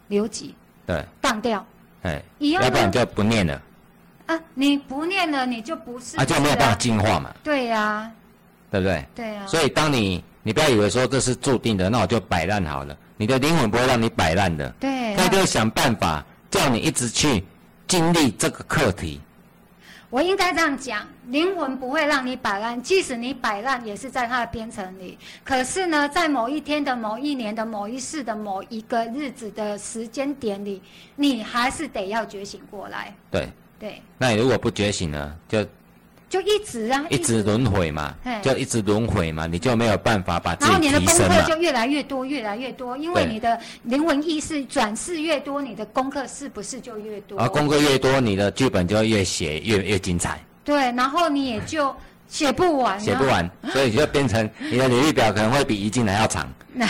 [0.08, 0.56] 留级。
[0.86, 1.04] 对。
[1.22, 1.66] 当掉。
[2.04, 2.22] 哎。
[2.40, 3.62] 要不然就不念了。
[4.26, 6.18] 啊，你不念了，你就不是。
[6.18, 7.34] 啊，就没有办法进化嘛。
[7.44, 8.10] 对呀。
[8.72, 9.06] 对不对？
[9.14, 9.46] 对呀。
[9.46, 12.98] 所以当你你不要以为说这是注定的，那我就摆烂好了。
[13.18, 17.44] 你的灵魂不会让你摆烂的，对，他就会想办法叫你一直去
[17.88, 19.22] 经历这个课题。
[20.10, 25.18] 我应该这样讲，灵魂不会让你摆烂，即使你摆烂，也是在他的编程里。
[25.44, 30.82] 可是呢，在某一天的某一年的某一世的某一个日子的时间点里，
[31.16, 33.16] 你还是得要觉醒过来。
[33.32, 33.50] 对，
[33.80, 34.02] 对。
[34.18, 35.36] 那你如果不觉醒呢？
[35.48, 35.66] 就。
[36.34, 38.12] 就一直啊，一直轮回嘛，
[38.42, 47.38] 就一直轮回嘛，你就没有办法把自己提升然后你的功课就越来越多，越来越多，因为你的灵魂意识转世越多，你的功课是不是就越多？
[47.38, 50.44] 啊，功课越多，你的剧本就越写越越精彩。
[50.64, 51.96] 对，然后你也就
[52.28, 53.00] 写不完。
[53.00, 56.52] 写不完，所以就变成你的履历表可能会比一进还要长。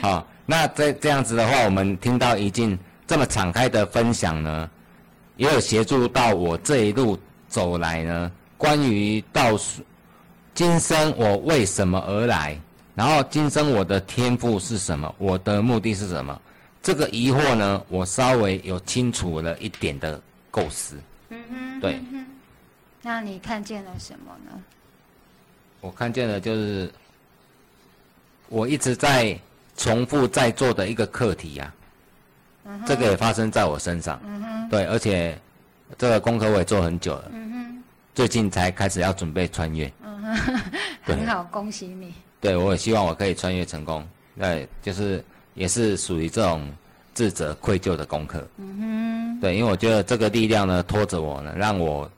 [0.00, 2.78] 好，那这这样子的话，我们听到一进
[3.08, 4.70] 这么敞开的分享呢？
[5.36, 7.18] 也有协助到我这一路
[7.48, 8.30] 走来呢。
[8.56, 9.82] 关于倒数，
[10.54, 12.58] 今生我为什么而来？
[12.94, 15.12] 然后今生我的天赋是什么？
[15.18, 16.40] 我的目的是什么？
[16.80, 20.20] 这个疑惑呢，我稍微有清楚了一点的
[20.50, 20.96] 构思。
[21.30, 22.00] 嗯哼，对。
[23.02, 24.62] 那你看见了什么呢？
[25.80, 26.90] 我看见了，就是
[28.48, 29.38] 我一直在
[29.76, 31.74] 重复在做的一个课题呀。
[32.86, 34.20] 这个也发生在我身上。
[34.70, 35.38] 对，而且
[35.98, 37.30] 这个功课我也做很久了，
[38.14, 39.92] 最近才开始要准备穿越。
[41.02, 42.14] 很好，恭喜你。
[42.40, 44.06] 对，我也希望我可以穿越成功。
[44.38, 45.22] 对，就是
[45.54, 46.72] 也是属于这种
[47.12, 48.46] 自责愧疚的功课。
[48.56, 49.40] 嗯哼。
[49.40, 52.10] 对，因为我觉得这个力量呢拖着我呢，让我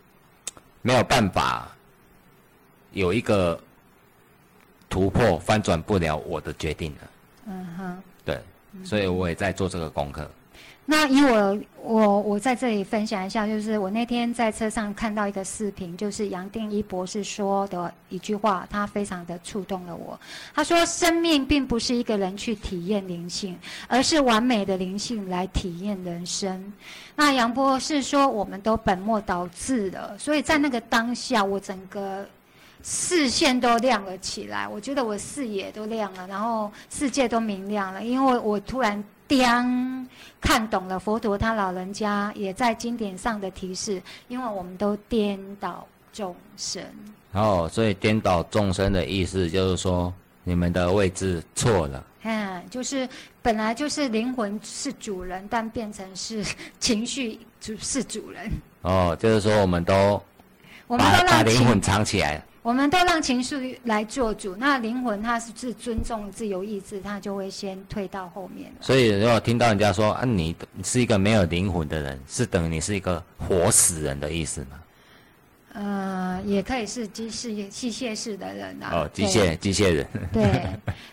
[0.83, 1.69] 没有办法
[2.93, 3.61] 有一个
[4.89, 6.99] 突破，翻转不了我的决定了。
[7.47, 8.03] 嗯哼。
[8.83, 10.31] 对，所以我也在做这个功课。
[10.89, 20.17] 那以我我我在这里分享一下，就是我那天在车上看到一个视频，就是杨定一博士说的一句话，他非常的触动了我。
[20.55, 23.59] 他说：“生命并不是一个人去体验灵性，
[23.89, 26.73] 而是完美的灵性来体验人生。”
[27.17, 32.25] 那杨博士说：“我们都本末倒置了，所以在那个当下，我整个
[32.87, 34.67] 视线都亮了起来。
[34.69, 40.09] 我觉得我视野都亮了，然后世界都明亮了，因为我突然。”颠
[40.41, 46.81] 看懂了佛陀他老人家也在经典上的提示，因为我们都颠倒众生。
[47.33, 50.15] 哦，所以颠倒众生的意思就是说，
[50.45, 52.07] 你们的位置错了。
[52.23, 53.09] 嗯，就是
[53.43, 56.45] 本来就是灵魂是主人，但变成是
[56.79, 58.49] 情绪主是主人。
[58.83, 60.23] 哦，就是说我们都
[60.87, 62.45] 我们都把灵魂藏起来了。
[62.67, 68.73] 我们都让情绪来做主，那灵魂它是是尊重自由意志，它就会先退到后面。
[68.81, 70.53] 所以，如果听到人家说啊，你
[70.83, 74.81] 是一个没有灵魂的人，是等于你是一个活死人的意思吗？
[75.75, 78.91] 呃，也可以是机械机械式的人啊。
[78.95, 80.05] 哦，机械机械人。
[80.33, 80.45] 对。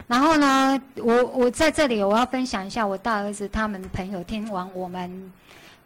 [0.07, 5.31] 然后呢，我我在这里我要分享一下我大儿子他们朋友听完我们。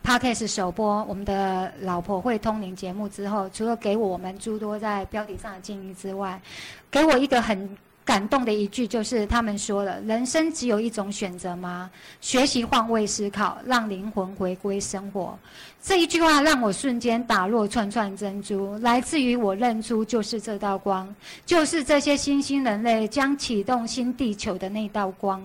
[0.03, 6.41] Podcast 首播我们的老婆会通灵节目之后，除了给我们诸多在标题上的建议之外，
[6.89, 7.77] 给我一个很。
[8.07, 11.91] 感动的一句就是他们说了：“人生只有一种选择吗？
[12.21, 15.37] 学习换位思考，让灵魂回归生活。”
[15.83, 21.13] 这一句话让我瞬间打落串串珍珠，来自于我认出就是这道光，
[21.45, 25.41] 就是这些新兴人类将启动新地球的那道光。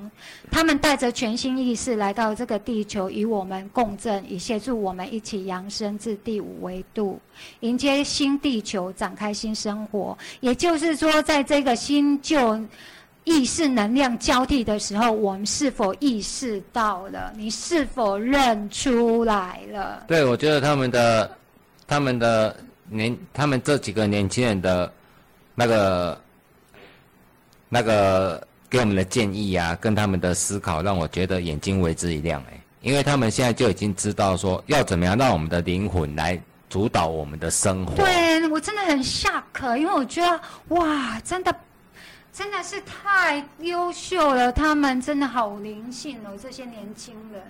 [0.50, 7.20] 他们带着全新意识来到这个地球，与我们共振，以协助我们一起扬升至第五维度，
[7.60, 10.16] 迎接新地球，展开新生活。
[10.40, 12.51] 也就是说，在这个新旧。
[13.24, 17.32] 意识能量交替的时候，我们是否意识到了？
[17.36, 20.02] 你是否认出来了？
[20.08, 21.30] 对，我觉得他们的、
[21.86, 22.56] 他们的
[22.88, 24.92] 年、他们这几个年轻人的，
[25.54, 26.20] 那个、
[27.68, 32.60] 那个给我们的建议啊，跟他们的思考，让我觉得眼睛为之一亮哎！
[32.80, 36.36] 因为他们现在就已经知道说，要怎么样让我们的灵魂来
[36.68, 37.94] 主导我们的生活。
[37.94, 40.40] 对我真的很下课，因为我觉得
[40.70, 41.54] 哇，真的。
[42.32, 47.42] 真的是太优秀了，他们真的好灵性哦，这些年轻人。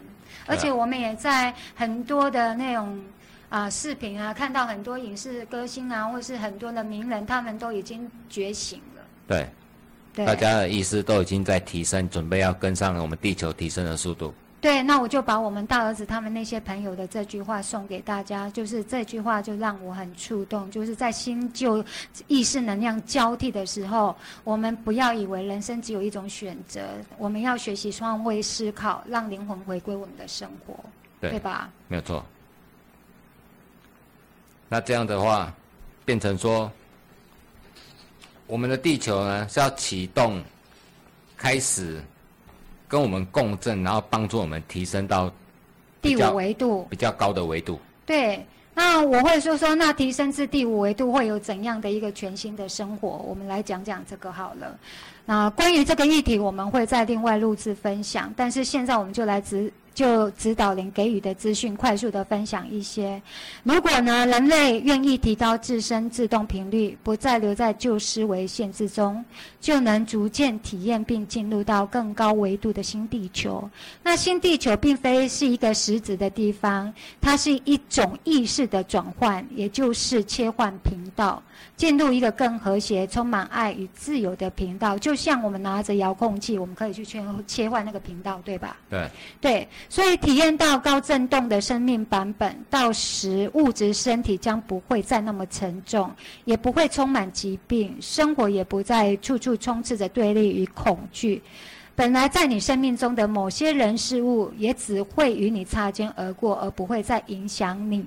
[0.47, 3.01] 而且我们也在很多的那种
[3.49, 9.03] 啊视频啊，看到很多影视歌星啊，或是很多的名人，他们都已经觉醒了。
[9.28, 9.47] 对，
[10.26, 14.35] 大家的意识都已经在提升，准备要跟上我们地球提升的速度。
[14.63, 21.85] 对，那我就把我们大儿子他们那些朋友的这句话送给大家，就是这句话就让我很触动，就是在新旧
[22.29, 26.81] 意识能量交替的时候，我们不要以为人生只有一种选择，
[27.19, 30.79] 我们要学习换位思考，让灵魂回归我们的生活，
[31.21, 31.69] 对吧？
[31.89, 32.25] 没有错。
[34.69, 35.53] 那这样的话，
[36.05, 36.71] 变成说，
[38.47, 40.41] 我们的地球呢是要启动，
[41.37, 42.01] 开始。
[42.93, 45.32] 跟我们共振，然后帮助我们提升到
[46.03, 47.80] 第五维度比较高的维度。
[48.05, 53.09] 对，那我会说说，那提升至第五维度会有怎样的一个全新的生活？
[53.26, 54.78] 我们来讲讲这个好了。
[55.24, 58.30] 那关于这个议题，我们会再另外录制分享。
[58.36, 59.72] 但是现在我们就来直。
[59.95, 63.20] 就指导灵给予的资讯，快速的分享一些。
[63.62, 69.24] 如果呢，人类愿意提高自身自动频率，不再留在旧思维限制中，
[69.61, 73.68] 就能逐渐体验并进入到更高维度的新地球。
[74.03, 81.43] 那新地球并非是一个实质的地方，它是一种意识的转换，也就是切换频道。
[81.83, 88.76] 进入一个更和谐、充满爱与自由的频道，就像我们拿着遥控器，我们可以去切切换那个频道，对吧？
[88.89, 89.11] 对。
[89.41, 96.09] 对，所以体验到高振动的生命版本，到时物质身体将不会再那么沉重，
[96.45, 101.43] 也不会充满疾病，生活也不再处处充斥着对立与恐惧。
[101.97, 108.07] 本来在你生命中的某些人事物，也只会与你擦肩而过，而不会再影响你。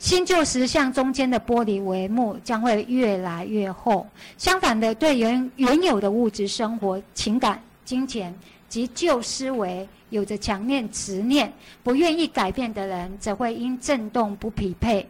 [0.00, 4.06] 新旧实相中间的玻璃帷幕将会越来越厚。
[4.38, 8.34] 相反的，对原原有的物质生活、情感、金钱
[8.66, 15.06] 及旧思维有着强烈执念、不愿意改变的人，则会因震动不匹配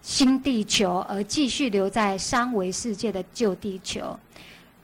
[0.00, 4.16] 新地球而继续留在三维世界的旧地球，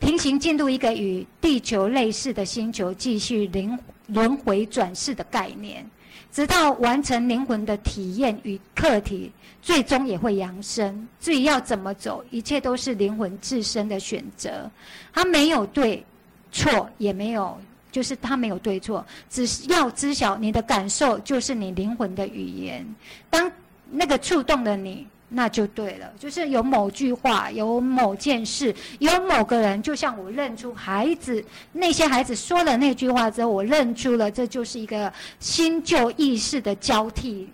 [0.01, 5.89] 平行进入一个与地球类似的星球，继续轮轮回转世的概念。
[6.35, 9.31] 直到完成灵魂的体验与课题，
[9.63, 11.07] 最终也会扬升。
[11.21, 14.69] 至于要怎么走，一切都是灵魂自身的选择。
[15.13, 16.05] 它没有对
[16.51, 17.57] 错，也没有
[17.93, 22.85] 就是他没有对错，只是要知晓你的感受就是你灵魂的语言。
[23.31, 23.49] 当
[23.89, 26.13] 那个触动了你，那就对了。
[26.19, 37.51] 就是有某句话，有某件事，有某个人，就像我认出孩子，那些孩子说了那句话之后，我认出了，这就是一个新旧意识的交替，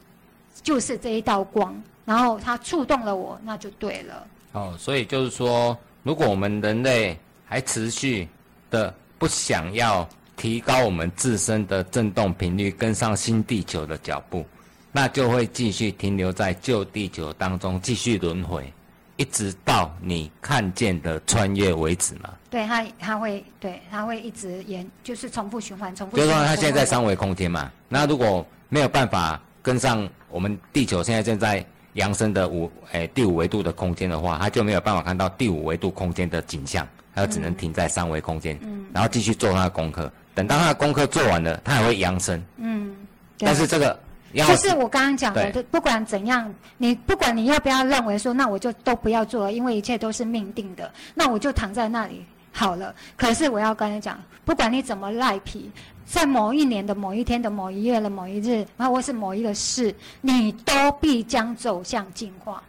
[0.62, 4.26] 就是这一道光，然后它触动了我，那就对了。
[4.52, 8.28] 哦，所以就是说，如果我们人类还持续
[8.70, 10.06] 的不想要
[10.36, 14.44] 提高我们自身的振动频率，跟上新地球的脚步，
[14.92, 18.72] 那就会继续停留在旧地球当中，继续轮回，
[19.16, 22.30] 一直到你看见的穿越为止嘛。
[22.50, 26.16] 对它，它会对它会一直延，就是重复循环，重复。
[26.16, 31.64] 就是循环说，它现在在三维空间嘛，那如果没有办法跟上我们地球现在正在
[31.94, 40.10] 扬升的五诶、第五维度的空间的话，它就没有办法看到第五维度空间的景象，它就只能停在三维空间，嗯然后继续做它的功课。
[40.34, 42.96] 等到它的功课做完了，它还会扬升，嗯，
[43.38, 43.98] 但是这个要
[44.34, 52.94] 就是我刚刚讲的，就不管怎样，你不管你要不要认为说，那我就都不要做了，因为一切都是命定的，那我就躺在那里好了。
[53.16, 55.70] 可是我要跟你讲，不管你怎么赖皮，
[56.06, 62.62] 在某一年的某一天的某一月的某一日，然后或是某一个事，你都必将走向进化。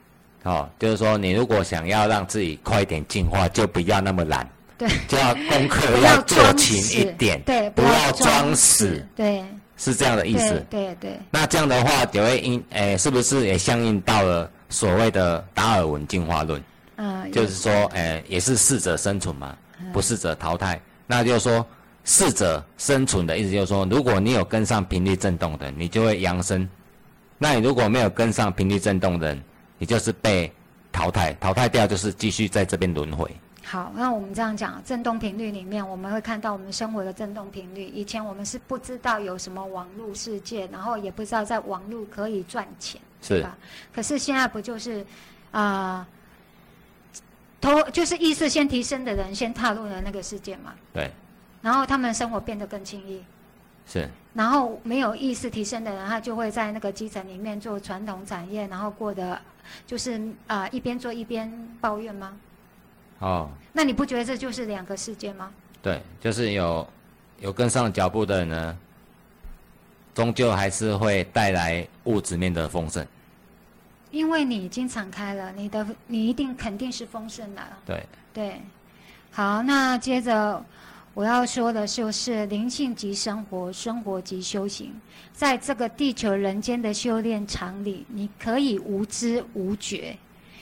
[0.43, 9.45] 哦，就是说你如果想要让自己快一点进化，就不要那么懒，对，就要功课要做勤一点，对，不要装装死，对，
[9.83, 10.85] 是这样的意思对。
[10.85, 16.63] 对对，那这样的话，就会应诶、是不是也相应到了所谓的达尔文进化论？
[16.97, 20.79] 嗯，就是说，诶、也是适者生存嘛，嗯不适者淘汰。
[21.07, 21.65] 那就是说，
[22.05, 26.63] 适者生存的意思就是说，如果你有跟上频率振动的，你就会扬升；
[27.39, 29.43] 那你如果没有跟上频率振动的人，
[29.79, 30.51] 你就是被
[30.91, 33.27] 淘汰，淘汰掉就是继续在这边轮回。
[33.71, 37.85] 好，那我们这样讲，振动频率里面，我们会看到我们生活的振动频率。
[37.85, 43.57] 以前我们是不知道有什么网络世界，然后也不知道在网络可以赚钱，是吧？
[43.93, 45.05] 可是现在不就是
[45.51, 46.05] 啊、
[47.61, 51.09] 头就是意识先提升的人先踏入了那个世界嘛，对，
[51.61, 53.23] 然后他们生活变得更轻易。
[53.85, 59.39] 是然后没有意识提升的人，他就会在那个基层里面做传统产业，然后过得
[59.87, 61.49] 就是啊、一边做一边
[61.79, 62.35] 抱怨吗？
[63.21, 65.51] 哦，那你不觉得这就是两个世界吗？
[65.81, 66.87] 对，就是有
[67.39, 68.77] 有跟上脚步的人呢，
[70.13, 73.05] 终究还是会带来物质面的丰盛。
[74.09, 77.61] 因为你已经敞开了，你的你一定肯定是丰盛的。
[77.85, 78.61] 对，对，
[79.31, 80.61] 好，那接着
[81.13, 84.93] 我要说的就是灵性即生活，生活即修行。
[85.31, 90.17] 在这个地球人间的修炼场里，你可以无知无觉，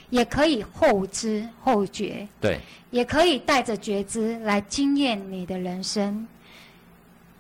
[0.10, 6.28] 也可以后知后觉，对，也可以带着觉知来经验你的人生，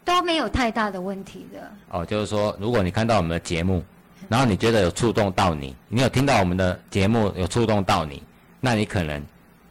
[0.05, 1.72] 都没有太大的问题的。
[1.89, 3.84] 哦，就是说，如果你看到我们的节目，
[4.28, 8.22] 然后你觉得有触动到你，你有听到我们的节目有触动到你，
[8.59, 9.24] 那你可能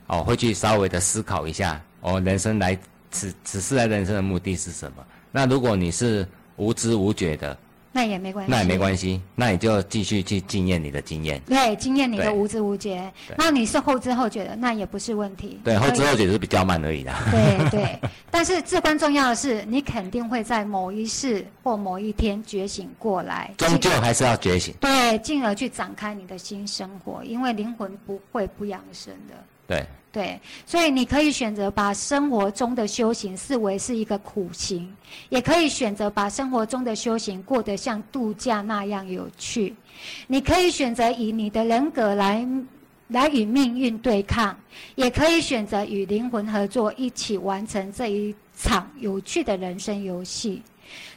[0.08, 2.76] 哦会去稍微的思考一下，哦，人生来
[3.10, 5.04] 此此世来人生的目的是什么？
[5.30, 6.26] 那如果你是
[6.56, 7.56] 无知无觉的，
[7.90, 11.40] 那也没关系，那也没关系，那你就继续去经验你的经验。
[11.46, 13.34] 对，经验你的无知无觉对。
[13.38, 15.58] 那你是后知后觉的，那也不是问题。
[15.64, 17.24] 对，后知后觉是比较慢而已啦。
[17.30, 17.98] 对对，
[18.30, 24.74] 但是至关重要的是，你肯定会在某一世或某一天觉醒过来，终究还是要觉醒。
[24.80, 29.34] 对，进而去展开你的新生活，因为灵魂不会不养生的。
[29.66, 29.86] 对，
[30.18, 34.92] 对，所以你可以选择把生活中的修行视为是一个苦行，
[35.28, 39.72] 也可以选择把生活中的修行过得像度假那样有趣。
[40.26, 42.44] 你可以选择以你的人格来
[43.06, 44.58] 来与命运对抗，
[44.96, 50.60] 也可以选择与灵魂合作，一起完成这一场有趣的人生游戏。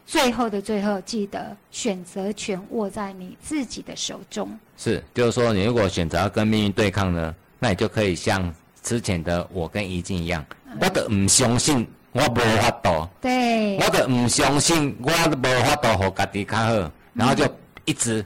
[0.05, 4.47] 最后的最后，记得选择权握在你自己的手中。
[4.77, 10.45] 是，就是说，你如果选择跟命运对抗呢，那你就可以像之前的我跟怡静一样，
[10.79, 17.45] 我都唔相信我无法度，对我都唔相信我无法度和家己较好，然后就
[17.85, 18.25] 一直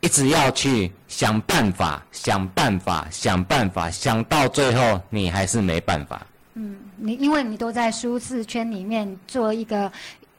[0.00, 6.24] 一直要去想办法，想办法，想办法，想到最后你还是没办法。
[6.54, 9.90] 嗯，你因为你都在舒适圈里面做一个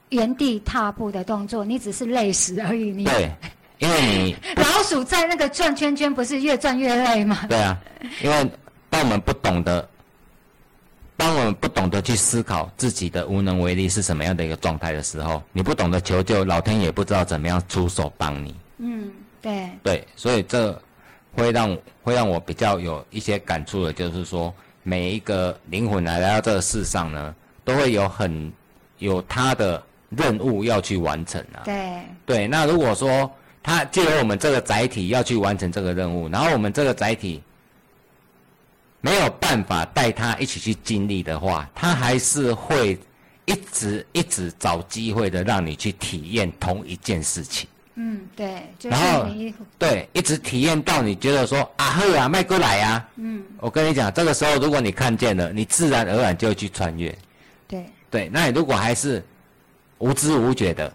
[0.08, 2.90] 原地踏步的动作，你只是累死而已。
[2.90, 3.30] 你对，
[3.78, 7.46] 因为你 老鼠在那个转圈圈，不是越转越累吗？
[7.48, 7.78] 对啊，
[8.22, 8.50] 因为
[8.90, 9.88] 当我们不懂得，
[11.16, 18.54] 当我们不懂得去思考自己的无能为力是什么样的一个状态的时候，你不懂得求救，老天也不知道怎么样出手帮你。
[18.78, 19.10] 嗯，
[19.42, 20.80] 对，对，所以这
[21.34, 27.34] 会让会让我比较有一些感触的，就是说每一个灵魂来到这个世上呢，
[27.64, 28.52] 都会有很
[28.98, 31.62] 有他的任务要去完成啊。
[31.64, 33.30] 对对，那如果说
[33.62, 37.42] 他借由我们这个载体要去完成这个任务，然后我们这个载体
[39.00, 42.98] 没有办法带他一起去经历的话，他还是会
[43.44, 47.68] 一直一直找机会的让你去体验同一件事情。
[47.94, 53.08] 嗯，对，就是然后你对，一直体验到你觉得说啊，呵啊，迈过来啊。
[53.16, 57.16] 嗯，我跟你讲，这个时候如果你看见了，你自然而然就会去穿越。
[57.66, 59.20] 对对，那你如果还是
[59.98, 60.92] 无知无觉的，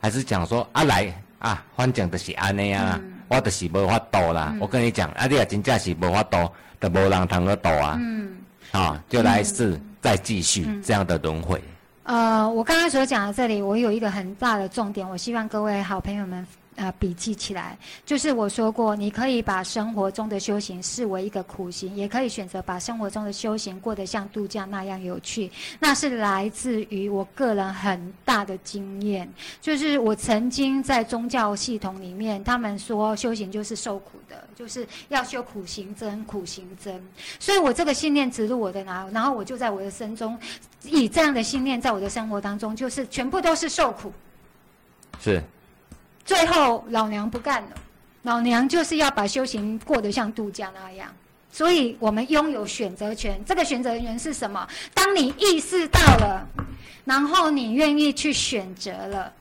[0.00, 3.00] 还是讲说啊来啊，反正就是安尼啊，
[3.30, 4.54] 我就是无法度啦。
[4.60, 6.50] 我跟你讲，啊，你也真正是无法度，
[6.80, 7.96] 就无人通去度啊。
[8.00, 8.36] 嗯。
[8.72, 11.62] 啊，就来世再继续这样的轮回。
[12.02, 16.44] 呃，我刚刚所讲的这里，我有一个很大的重点，我希望各位好朋友们
[16.80, 17.78] 呃笔记起来。
[18.06, 25.50] 就是我说过，你可以把生活中的修行视为一个苦行，也可以选择把生活中的修行过得像度假那样有趣。
[25.78, 37.00] 那是来自于我个人很大的经验，就是我曾经在宗教系统里面，他们说修行就是受苦的，就是要修苦行僧，苦行僧。
[37.38, 40.38] 所以我这个信念植入我的脑，然后我就在我的身中。
[40.84, 44.10] 以这样的信念，在我的生活当中，就是全部都是受苦。
[45.20, 45.42] 是。
[46.24, 47.70] 最后，老娘不干了。
[48.22, 51.08] 老娘就是要把修行过得像度假那样。
[51.50, 53.42] 所以我们拥有选择权。
[53.44, 54.66] 这个选择权是什么？
[54.94, 56.46] 当你意识到了，
[57.04, 59.32] 然后你愿意去选择了，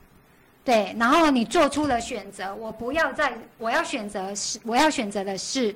[0.63, 2.55] 对，然后你做出了选择。
[2.55, 5.75] 我不要再，我要选择是，我要选择的是，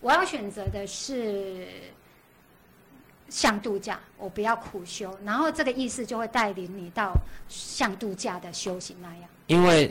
[0.00, 1.66] 我要选择的是。
[3.28, 7.14] 像度假，我不要苦修，然后这个意思就会带领你到
[7.48, 9.20] 像度假的修行那样。
[9.46, 9.90] 因为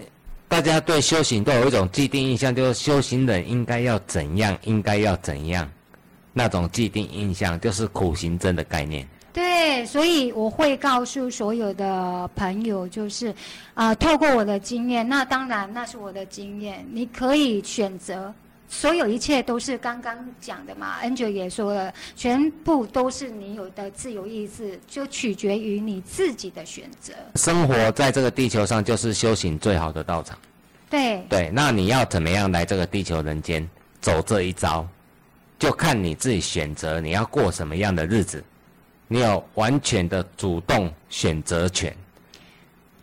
[0.51, 5.65] 大家对修行都有一种既定印象，就是修行人应该要怎样，应该要怎样，
[6.33, 9.07] 那种既定印象就是苦行僧的概念。
[9.31, 13.33] 对，所以我会告诉所有的朋友，就是
[13.75, 18.33] 啊，透过我的经验，那当然那是我的经验，你可以选择。
[18.71, 27.13] 所有一切都是刚刚讲的嘛，Angel 也说了，全部都是你有的自由意志，就取决于你自己的选择。
[27.35, 30.37] 生活在这个地球上就是修行最好的道场。
[30.89, 31.21] 对。
[31.29, 33.69] 对，那你要怎么样来这个地球人间
[33.99, 34.87] 走这一招，
[35.59, 38.41] 就看你自己选择你要过什么样的日子，
[39.09, 41.93] 你有完全的主动选择权。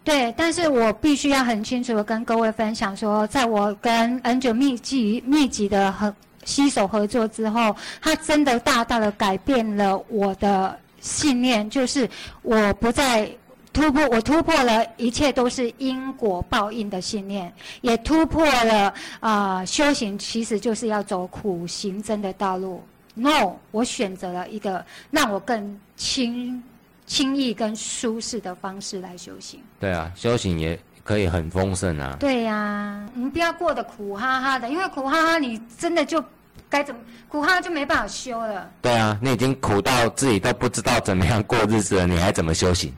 [0.08, 6.14] 对，但是我必须要很清楚的跟各位分享说，在我跟 Angel 密集密集的合
[6.46, 12.08] 携手合作之后，他真的大大的改变了我的信念，就是
[12.40, 13.30] 我不再
[13.70, 17.52] 突破，我突破了一切都是因果报应的信念，
[17.82, 22.82] 也突破了啊修行其实就是要走苦行僧的道路。
[23.12, 26.62] No，我选择了一个让我更轻。
[27.08, 29.60] 轻易跟舒适的方式来修行。
[29.80, 32.16] 对啊，修行也可以很丰盛啊。
[32.20, 36.22] 对呀，你不要过得苦哈哈的，因为苦哈哈你真的就
[36.68, 38.70] 该怎么苦哈哈就没办法修了。
[38.82, 42.92] 对啊，你已经苦到自己都不知道怎么样过日子了，你还怎么修行？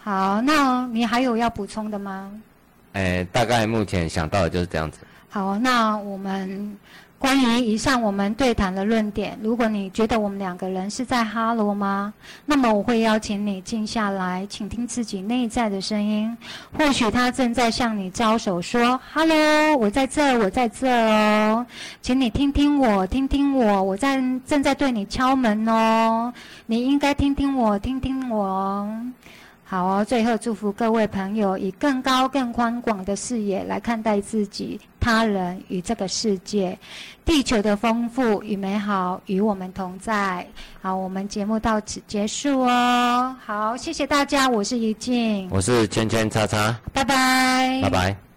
[0.00, 2.32] 好，那你还有要补充的吗？
[2.92, 5.00] 哎，大概目前想到的就是这样子。
[5.28, 6.78] 好，那我们。
[7.18, 12.14] 关于以上我们对谈的论点，如果你觉得我们两个人是在哈罗吗？
[12.46, 16.36] 那么我会邀请你静下来，倾听自己内在的声音。
[16.78, 21.66] 或许他正在向你招手，说哈喽，我在这，我在这哦，
[22.00, 26.32] 请你听听我，听听我，我在正在对你敲门哦，
[26.66, 28.88] 你应该听听我，听听我。
[29.70, 36.78] 好哦，最后祝福各位朋友以更高、更宽广的视野来看待自己、他人与这个世界。
[37.22, 40.46] 地球的丰富与美好与我们同在。
[40.80, 43.36] 好，我们节目到此结束哦。
[43.44, 48.27] 好，谢谢大家，我是怡静，我是圈圈叉叉，拜拜，拜拜。